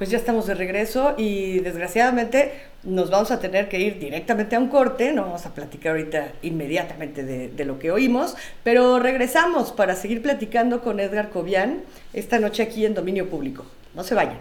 [0.05, 2.51] Pues ya estamos de regreso y desgraciadamente
[2.83, 6.27] nos vamos a tener que ir directamente a un corte, no vamos a platicar ahorita
[6.43, 11.81] inmediatamente de, de lo que oímos, pero regresamos para seguir platicando con Edgar Cobian
[12.13, 13.65] esta noche aquí en Dominio Público.
[13.95, 14.37] No se vayan.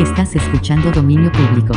[0.00, 1.74] Estás escuchando Dominio Público.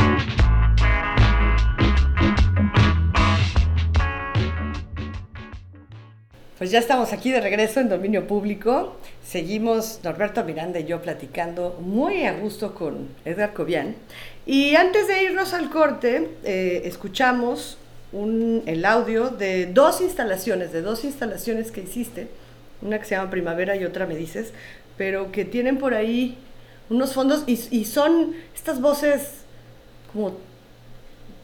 [6.62, 8.96] Pues ya estamos aquí de regreso en Dominio Público.
[9.24, 13.94] Seguimos Norberto Miranda y yo platicando muy a gusto con Edgar Cobian.
[14.46, 17.78] Y antes de irnos al corte, eh, escuchamos
[18.12, 22.28] un, el audio de dos instalaciones, de dos instalaciones que hiciste.
[22.82, 24.52] Una que se llama Primavera y otra me dices,
[24.96, 26.36] pero que tienen por ahí
[26.90, 29.42] unos fondos y, y son estas voces
[30.12, 30.36] como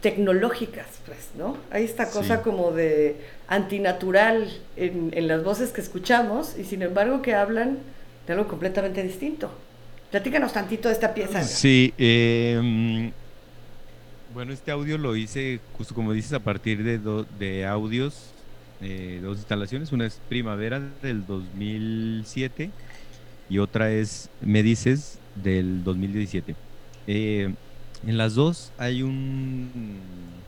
[0.00, 1.56] tecnológicas, pues, ¿no?
[1.70, 2.42] Hay esta cosa Sí.
[2.44, 3.16] como de
[3.48, 7.78] antinatural en, en las voces que escuchamos y sin embargo que hablan
[8.26, 9.50] de algo completamente distinto.
[10.10, 11.42] Platícanos tantito de esta pieza.
[11.42, 13.10] Sí, eh,
[14.34, 18.30] bueno, este audio lo hice, justo como dices, a partir de, do- de audios,
[18.80, 19.90] eh, dos instalaciones.
[19.92, 22.70] Una es Primavera del 2007
[23.50, 26.54] y otra es Me Dices del 2017.
[27.06, 27.52] Eh,
[28.02, 30.46] en las dos hay un...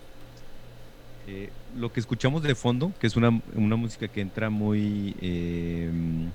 [1.21, 5.17] eh, lo que escuchamos de fondo, que es una, una música que entra muy...
[5.21, 6.33] eh,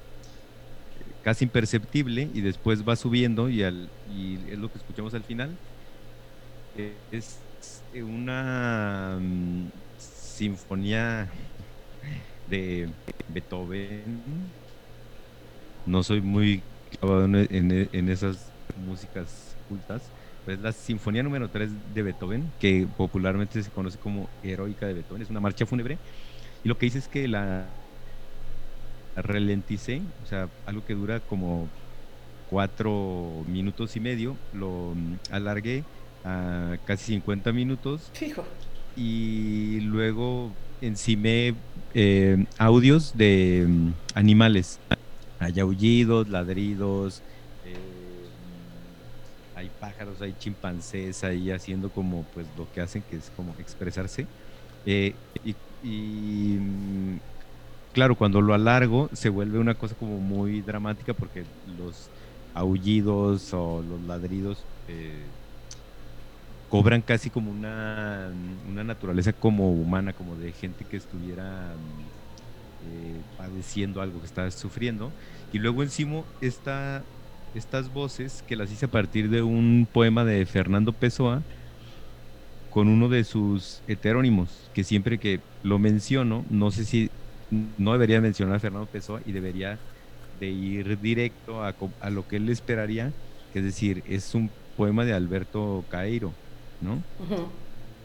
[1.22, 5.60] casi imperceptible y después va subiendo y, al, y es lo que escuchamos al final.
[6.74, 7.46] Es
[7.94, 11.32] una mm, sinfonía
[12.46, 12.94] de
[13.28, 14.54] Beethoven.
[15.86, 16.66] No soy muy
[17.00, 20.12] clavado en, en- en esas músicas cultas.
[20.46, 25.24] Pues la sinfonía número 3 de Beethoven, que popularmente se conoce como Heroica de Beethoven,
[25.24, 25.98] es una marcha fúnebre.
[26.64, 27.66] Y lo que dice es que la
[29.16, 31.68] ralenticé, o sea, algo que dura como
[32.50, 35.84] cuatro minutos y medio, lo mm, alargué
[36.24, 38.44] a casi 50 minutos Fijo.
[38.96, 41.56] y luego encimé
[41.94, 44.80] eh, audios de mm, animales.
[45.40, 47.22] Hay aullidos, ladridos,
[47.66, 47.76] eh,
[49.56, 54.28] hay pájaros, hay chimpancés ahí haciendo como pues lo que hacen, que es como expresarse.
[54.86, 55.16] Eh,
[55.84, 57.18] y, mm,
[57.94, 62.12] claro, cuando lo alargo se vuelve una cosa como muy dramática porque los
[62.54, 65.32] aullidos o los ladridos eh,
[66.70, 68.32] cobran casi como una,
[68.68, 71.78] una naturaleza como humana, como de gente que estuviera
[72.82, 75.14] eh, padeciendo algo, que está sufriendo.
[75.52, 77.04] Y luego encima está
[77.56, 81.42] estas voces que las hice a partir de un poema de Fernando Pessoa
[82.70, 87.10] con uno de sus heterónimos, que siempre que lo menciono, no sé si
[87.78, 89.80] no debería mencionar a Fernando Pessoa y debería
[90.40, 93.14] de ir directo a, a lo que él esperaría,
[93.54, 96.34] que es decir, es un poema de Alberto Cairo,
[96.82, 97.02] ¿no?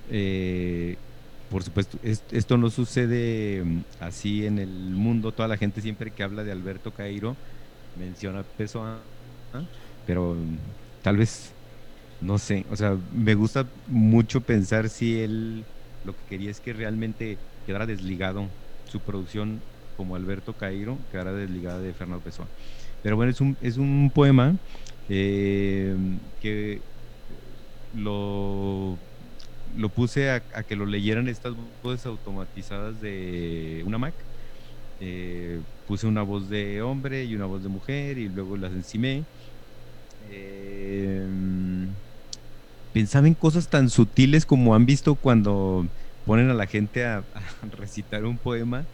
[0.08, 0.96] Eh,
[1.50, 5.32] por supuesto, esto no sucede mm, así en el mundo.
[5.32, 7.36] Toda la gente siempre que habla de Alberto Cairo
[7.98, 9.00] menciona Pessoa,
[10.04, 10.36] pero
[11.02, 11.56] tal vez,
[12.20, 15.68] no sé, o sea, me gusta mucho pensar si él
[16.02, 21.80] lo que quería es que realmente quedara desligado su producción como Alberto Cairo, quedara desligada
[21.80, 22.50] de Fernando Pessoa.
[23.02, 24.58] Pero bueno, es un, es un poema
[25.08, 25.96] eh,
[26.38, 26.84] que
[27.92, 29.00] lo,
[29.66, 34.26] lo puse a, que lo leyeran estas voces automatizadas de una Mac.
[35.00, 39.28] Eh, puse una voz de hombre y una voz de mujer y luego las encimé.
[40.30, 41.26] Eh,
[42.92, 45.86] pensaba en cosas tan sutiles como han visto cuando
[46.26, 47.22] ponen a la gente a,
[47.78, 48.84] recitar un poema,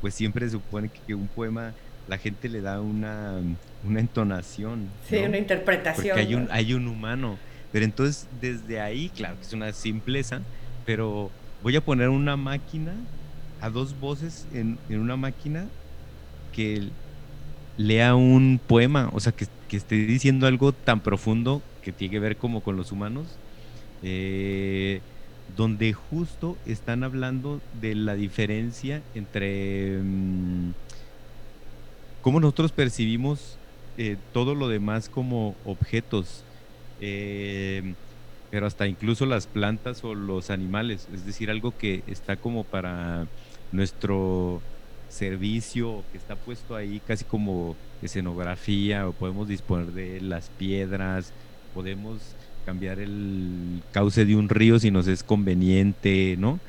[0.00, 1.72] pues siempre se supone que, un poema
[2.08, 3.40] la gente le da una,
[3.84, 4.88] una entonación.
[5.08, 6.16] Sí, una interpretación.
[6.16, 7.38] Porque hay un, hay un humano.
[7.72, 10.40] Pero entonces desde ahí, claro que es una simpleza,
[10.84, 11.30] pero
[11.62, 12.92] voy a poner una máquina,
[13.60, 15.66] a dos voces en, una máquina
[16.52, 16.88] que
[17.80, 22.36] lea un poema, o sea, que, esté diciendo algo tan profundo que tiene que ver
[22.36, 23.26] como con los humanos,
[24.02, 25.00] eh,
[25.56, 30.72] donde justo están hablando de la diferencia entre mm,
[32.20, 33.56] cómo nosotros percibimos
[33.96, 36.44] eh, todo lo demás como objetos
[37.00, 37.94] eh,
[38.50, 43.26] pero hasta incluso las plantas o los animales, es decir, algo que está como para
[43.72, 44.60] nuestro
[45.10, 51.32] servicio, que está puesto ahí casi como escenografía, o podemos disponer de las piedras,
[51.74, 52.34] podemos
[52.64, 56.60] cambiar el cauce de un río si nos es conveniente, ¿no?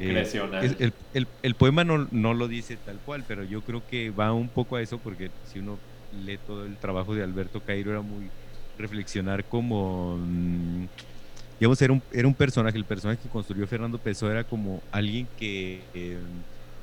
[0.00, 4.34] Eh, el, el, poema no, no, lo dice tal cual, pero yo creo que va
[4.34, 5.78] un poco a eso porque si uno
[6.26, 8.28] lee todo el trabajo de Alberto Cairo era muy
[8.78, 10.86] reflexionar como, mm,
[11.58, 15.26] digamos, era un, era un personaje, el personaje que construyó Fernando Pessoa era como alguien
[15.38, 16.18] que em,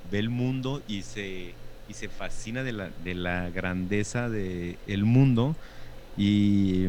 [0.10, 5.06] ve el mundo y se, y se fascina de la, de la grandeza del el
[5.06, 5.58] mundo
[6.16, 6.88] y,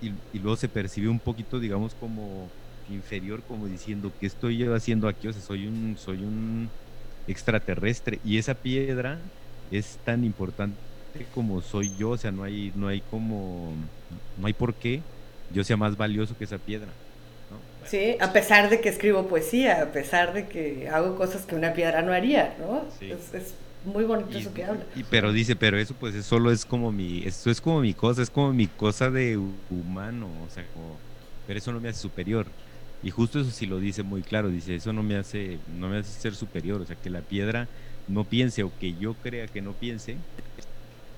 [0.00, 2.54] y, luego se percibe un poquito, digamos, como
[2.86, 5.28] inferior, como diciendo, que estoy yo haciendo aquí?
[5.28, 6.72] O sea, soy un, soy un
[7.26, 9.32] extraterrestre y esa piedra
[9.70, 10.80] es tan importante
[11.30, 13.90] como soy yo, o sea, no hay, no hay como,
[14.36, 15.08] no hay por qué
[15.48, 16.98] yo sea más valioso que esa piedra.
[17.86, 21.72] Sí, a pesar de que escribo poesía, a pesar de que hago cosas que una
[21.72, 22.84] piedra no haría, ¿no?
[23.00, 24.84] Es, muy bonito eso que habla.
[24.96, 28.20] Y, pero dice, pero eso pues solo es como mi, eso es como mi cosa,
[28.22, 29.38] es como mi cosa de
[29.70, 30.96] humano, o sea, como,
[31.46, 32.46] pero eso no me hace superior.
[33.02, 35.98] Y justo eso sí lo dice muy claro, dice, eso no me hace, no me
[35.98, 37.68] hace ser superior, o sea, que la piedra
[38.08, 40.16] no piense o que yo crea que no piense,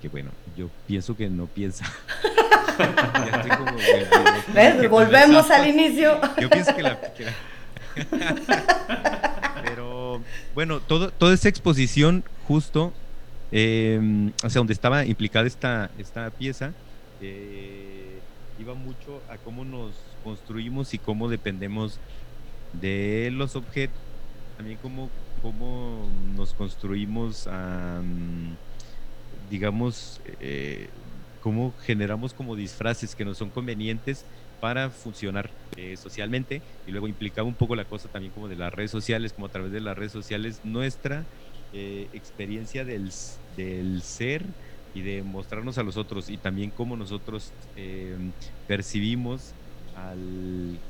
[0.00, 1.84] que bueno, yo pienso que no piensa.
[4.90, 6.20] Volvemos al inicio.
[6.40, 6.98] Yo pienso que la...
[9.64, 10.22] Pero
[10.54, 12.92] bueno, todo, toda esa exposición justo,
[13.52, 16.72] eh, o sea, donde estaba implicada esta, esta pieza,
[17.20, 18.20] eh,
[18.58, 19.92] iba mucho a cómo nos
[20.22, 21.98] construimos y cómo dependemos
[22.72, 23.98] de los objetos,
[24.56, 25.10] también cómo,
[25.42, 28.00] cómo nos construimos a
[29.48, 30.90] digamos, eh,
[31.40, 34.26] cómo generamos como disfraces que no son convenientes
[34.58, 38.72] para funcionar eh, socialmente y luego implicaba un poco la cosa también como de las
[38.72, 41.28] redes sociales, como a través de las redes sociales, nuestra
[41.72, 43.10] eh, experiencia del,
[43.48, 44.56] del, ser
[44.92, 47.54] y de mostrarnos a los otros y también cómo nosotros
[48.66, 49.56] percibimos
[49.92, 50.82] al,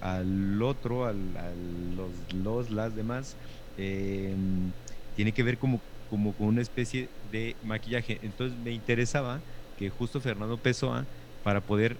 [0.00, 3.36] al otro, al, a los, los, las demás,
[3.76, 8.18] tiene que ver como como con una especie de maquillaje.
[8.22, 9.40] Entonces me interesaba
[9.78, 11.04] que justo Fernando Pessoa,
[11.44, 11.96] para poder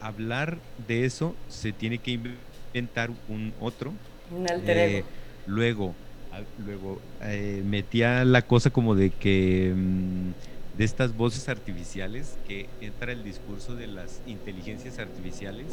[0.00, 3.92] hablar de eso, se tiene que inventar un otro.
[4.30, 4.98] Un alter ego.
[4.98, 5.04] Eh,
[5.46, 5.94] luego,
[6.64, 10.30] luego eh, metía la cosa como de que mm,
[10.78, 15.66] de estas voces artificiales que entra el discurso de las inteligencias artificiales,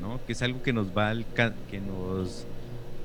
[0.00, 0.20] ¿no?
[0.26, 1.26] Que es algo que nos va al
[1.70, 2.46] que nos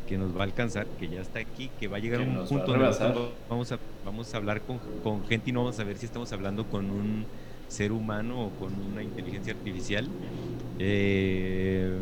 [0.07, 2.47] que nos va a alcanzar, que ya está aquí, que va a llegar a un
[2.47, 5.97] punto donde vamos a, vamos a hablar con, con gente y no vamos a ver
[5.97, 7.25] si estamos hablando con un
[7.67, 10.07] ser humano o con una inteligencia artificial.
[10.79, 11.97] Eh,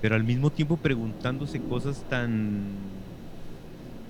[0.00, 2.62] pero al mismo tiempo preguntándose cosas tan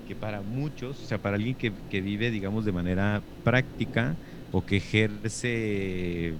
[0.07, 4.15] que para muchos, o sea, para alguien que, que vive, digamos, de manera práctica
[4.51, 6.33] o que ejerce eh,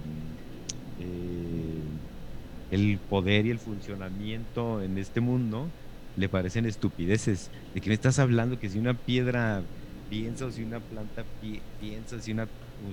[2.70, 5.68] el poder y el funcionamiento en este mundo,
[6.16, 7.50] le parecen estupideces.
[7.74, 8.58] ¿De qué me estás hablando?
[8.58, 9.62] Que si una piedra
[10.10, 12.46] piensa o si una planta pi- piensa, si una,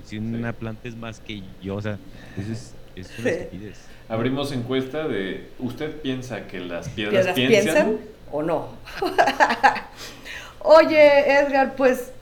[0.04, 1.98] si una planta es más que yo, o sea,
[2.38, 3.36] eso es, es una Sí.
[3.36, 3.78] estupidez.
[4.08, 7.74] Abrimos encuesta de, ¿usted piensa que las piedras, ¿Piedras piensan?
[7.74, 7.98] piensan
[8.32, 8.68] o no?
[10.62, 12.12] Oye, Edgar, pues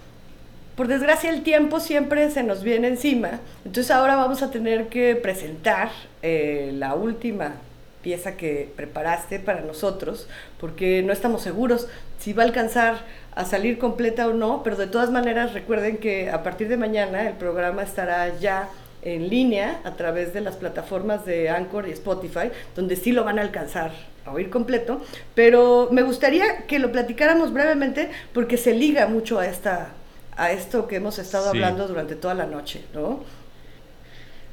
[0.77, 3.41] por desgracia el tiempo siempre se nos viene encima.
[3.65, 5.91] Entonces ahora vamos a tener que presentar
[6.23, 7.55] eh, la última
[8.03, 10.29] pieza que preparaste para nosotros,
[10.61, 11.89] porque no estamos seguros
[12.19, 12.99] si va a alcanzar
[13.35, 17.29] a salir completa o no, pero de todas maneras recuerden que a partir de mañana
[17.29, 18.69] el programa estará ya
[19.03, 23.39] en línea a través de las plataformas de Anchor y Spotify, donde sí lo van
[23.39, 23.93] a alcanzar
[24.27, 25.01] a oír completo,
[25.35, 29.91] pero me gustaría que lo platicáramos brevemente porque se liga mucho a esta
[30.37, 31.57] a esto que hemos estado Sí.
[31.59, 33.25] hablando durante toda la noche, ¿no?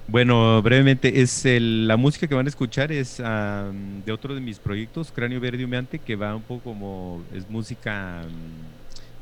[0.08, 4.60] Bueno, brevemente, es el- la música que van a escuchar es de otro de mis
[4.60, 8.28] proyectos, Cráneo Verde Humeante, que va un poco como, es música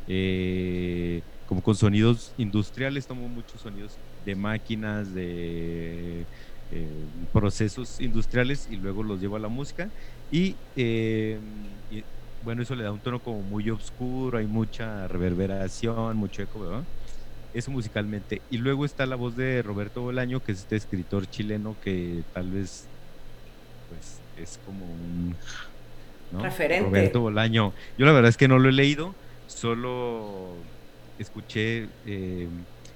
[0.06, 6.28] eh, como con sonidos industriales, tomo muchos sonidos de máquinas, de
[6.70, 9.92] eh, procesos industriales y luego los llevo a la música.
[10.30, 11.40] Y, eh,
[12.40, 16.88] bueno, eso le da un tono como muy oscuro, hay mucha reverberación, mucho eco, ¿verdad?
[17.54, 18.42] Eso musicalmente.
[18.50, 22.50] Y luego está la voz de Roberto Bolaño, que es este escritor chileno que tal
[22.50, 22.86] vez
[23.90, 25.36] pues es como un
[26.32, 26.42] ¿no?
[26.42, 26.90] Referente.
[26.90, 27.74] Roberto Bolaño.
[27.98, 29.14] Yo la verdad es que no lo he leído,
[29.48, 30.56] solo
[31.20, 32.48] escuché eh,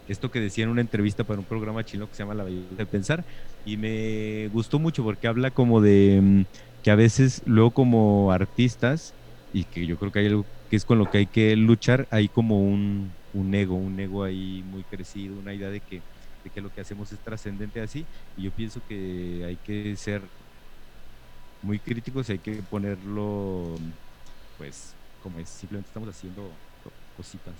[0.07, 2.75] esto que decía en una entrevista para un programa chino que se llama La Belleza
[2.75, 3.23] de Pensar
[3.65, 6.41] y me gustó mucho porque habla como de mm,
[6.83, 9.13] que a veces luego como artistas
[9.53, 12.07] y que yo creo que hay algo que es con lo que hay que luchar,
[12.11, 16.01] hay como un, un ego, un ego ahí muy crecido, una idea de que,
[16.43, 20.21] de que lo que hacemos es trascendente así y yo pienso que hay que ser
[21.61, 23.75] muy críticos y hay que ponerlo
[24.57, 27.55] pues como es, simplemente estamos haciendo co- cositas.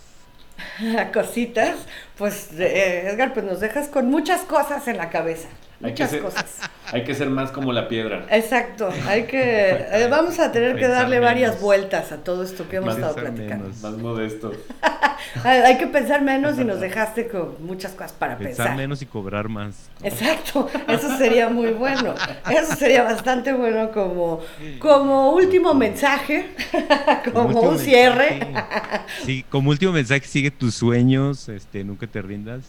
[1.14, 1.86] Cositas,
[2.18, 5.50] pues eh, Edgar, pues nos dejas con muchas cosas en la cabeza,
[5.84, 6.60] Hay que, muchas ser, cosas.
[6.92, 8.26] hay que ser más como la piedra.
[8.32, 12.78] Exacto, hay que, eh, vamos a tener que darle varias vueltas a todo esto que
[12.78, 13.66] hemos Más estado platicando.
[13.66, 13.82] menos.
[13.82, 14.52] Más modesto.
[15.44, 18.78] Hay, que pensar menos y nos dejaste con muchas cosas para Pensar pensar.
[18.78, 19.90] menos y cobrar más.
[20.04, 22.14] Exacto, eso sería muy bueno.
[22.50, 24.42] Eso sería bastante bueno como,
[24.80, 26.52] como último mensaje,
[27.34, 28.40] como último un cierre.
[28.40, 32.64] mensaje, Sí, como último mensaje, sigue tus sueños, este, nunca te rindas.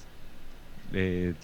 [0.91, 1.35] Le,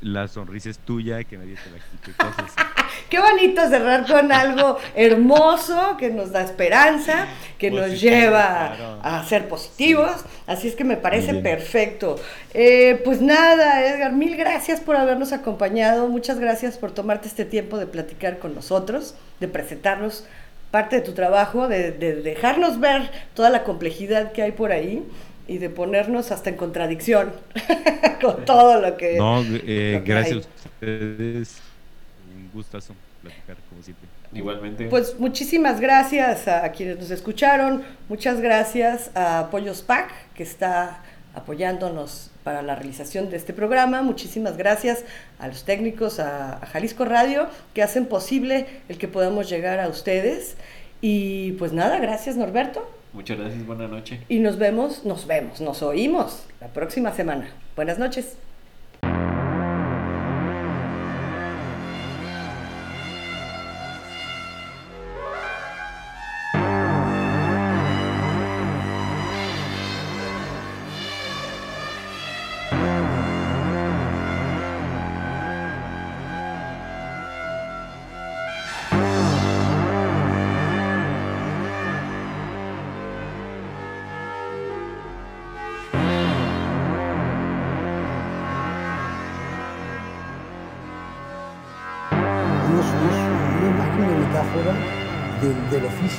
[0.00, 2.52] la sonrisa es tuya, que nadie te la quite, cosas.
[3.08, 7.26] Qué bonito cerrar con algo hermoso que nos da esperanza,
[7.58, 9.00] que nos Positivo, lleva claro.
[9.02, 10.24] a ser positivos.
[10.46, 12.16] Así es que me parece perfecto.
[12.54, 16.08] Eh, pues nada, Edgar, mil gracias por habernos acompañado.
[16.08, 20.24] Muchas gracias por tomarte este tiempo de platicar con nosotros, de presentarnos
[20.70, 25.04] parte de tu trabajo, de, de dejarnos ver toda la complejidad que hay por ahí
[25.50, 27.32] y de ponernos hasta en contradicción
[28.22, 29.16] con todo lo que...
[29.16, 30.42] No, eh, lo que gracias hay.
[30.42, 31.56] a ustedes.
[32.32, 34.08] Un gustazo platicar, como siempre.
[34.32, 34.86] Igualmente.
[34.86, 41.02] Pues muchísimas gracias a quienes nos escucharon, muchas gracias a Pollos Pack, que está
[41.34, 45.04] apoyándonos para la realización de este programa, muchísimas gracias
[45.40, 49.88] a los técnicos, a, a Jalisco Radio, que hacen posible el que podamos llegar a
[49.88, 50.56] ustedes.
[51.00, 54.20] Y pues nada, gracias Norberto, Muchas gracias, buena noche.
[54.28, 57.48] y nos vemos, nos vemos, nos oímos la próxima semana.
[57.76, 58.36] Buenas noches.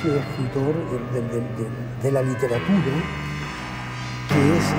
[0.01, 0.73] Oficio de escritor,
[2.01, 2.93] de la literatura,
[4.29, 4.73] que es,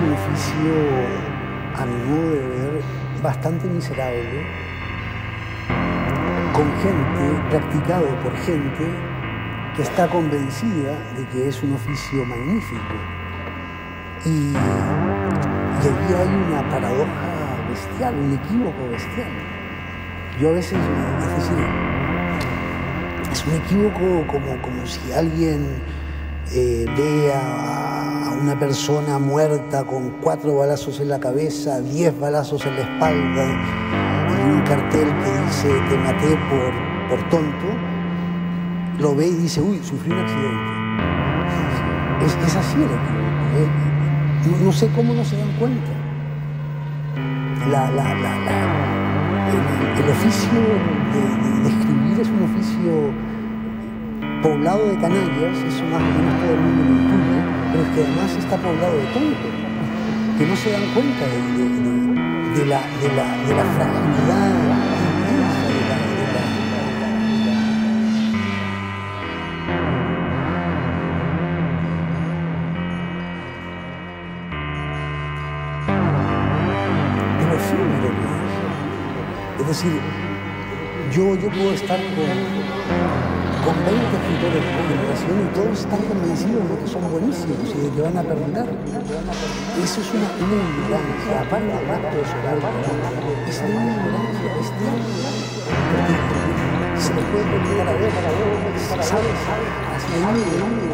[0.00, 0.72] un, oficio,
[1.76, 2.82] a mi de ver,
[3.22, 4.46] bastante miserable,
[6.52, 8.84] con gente, practicado por gente
[9.76, 12.94] que está convencida de que es un oficio magnífico.
[14.24, 14.56] Y, y
[15.86, 19.30] allí hay una paradoja bestial, un equívoco bestial.
[20.40, 21.93] Yo a veces, es decir,
[23.34, 25.66] es un equívoco como, como si alguien
[26.52, 32.74] eh, ve a, una persona muerta con cuatro balazos en la cabeza, diez balazos en
[32.76, 33.44] la espalda
[34.46, 36.72] y un cartel que dice te maté por,
[37.18, 37.66] por tonto,
[39.00, 40.74] lo ve y dice, uy, sufrí un accidente.
[42.26, 43.44] Es, es así el equívoco.
[43.58, 43.68] ¿eh?
[44.60, 45.90] No, no sé cómo no se dan cuenta.
[47.70, 48.93] La, la, la, la-
[49.54, 50.60] el, oficio
[51.12, 52.92] de, escribir es un oficio
[54.42, 57.38] poblado de canallas, eso más o menos todo el mundo lo intuye,
[57.72, 59.54] pero es que además está poblado de tontos,
[60.38, 61.24] que no se dan cuenta
[62.54, 62.80] de la
[63.76, 64.63] fragilidad
[79.74, 79.98] decir,
[81.10, 82.30] yo, yo puedo estar con,
[83.66, 87.90] con 20 escritores de generación y todos están convencidos de que son buenísimos y de
[87.90, 88.68] que van a perdurar.
[89.82, 92.70] Eso es una, una ignorancia, aparte del acto de soberbia,
[93.50, 94.98] es una ignorancia bestial.
[95.90, 98.12] Porque se le puede preguntar a ver,
[99.02, 99.40] ¿sabes?
[99.90, 100.93] ¿Has leído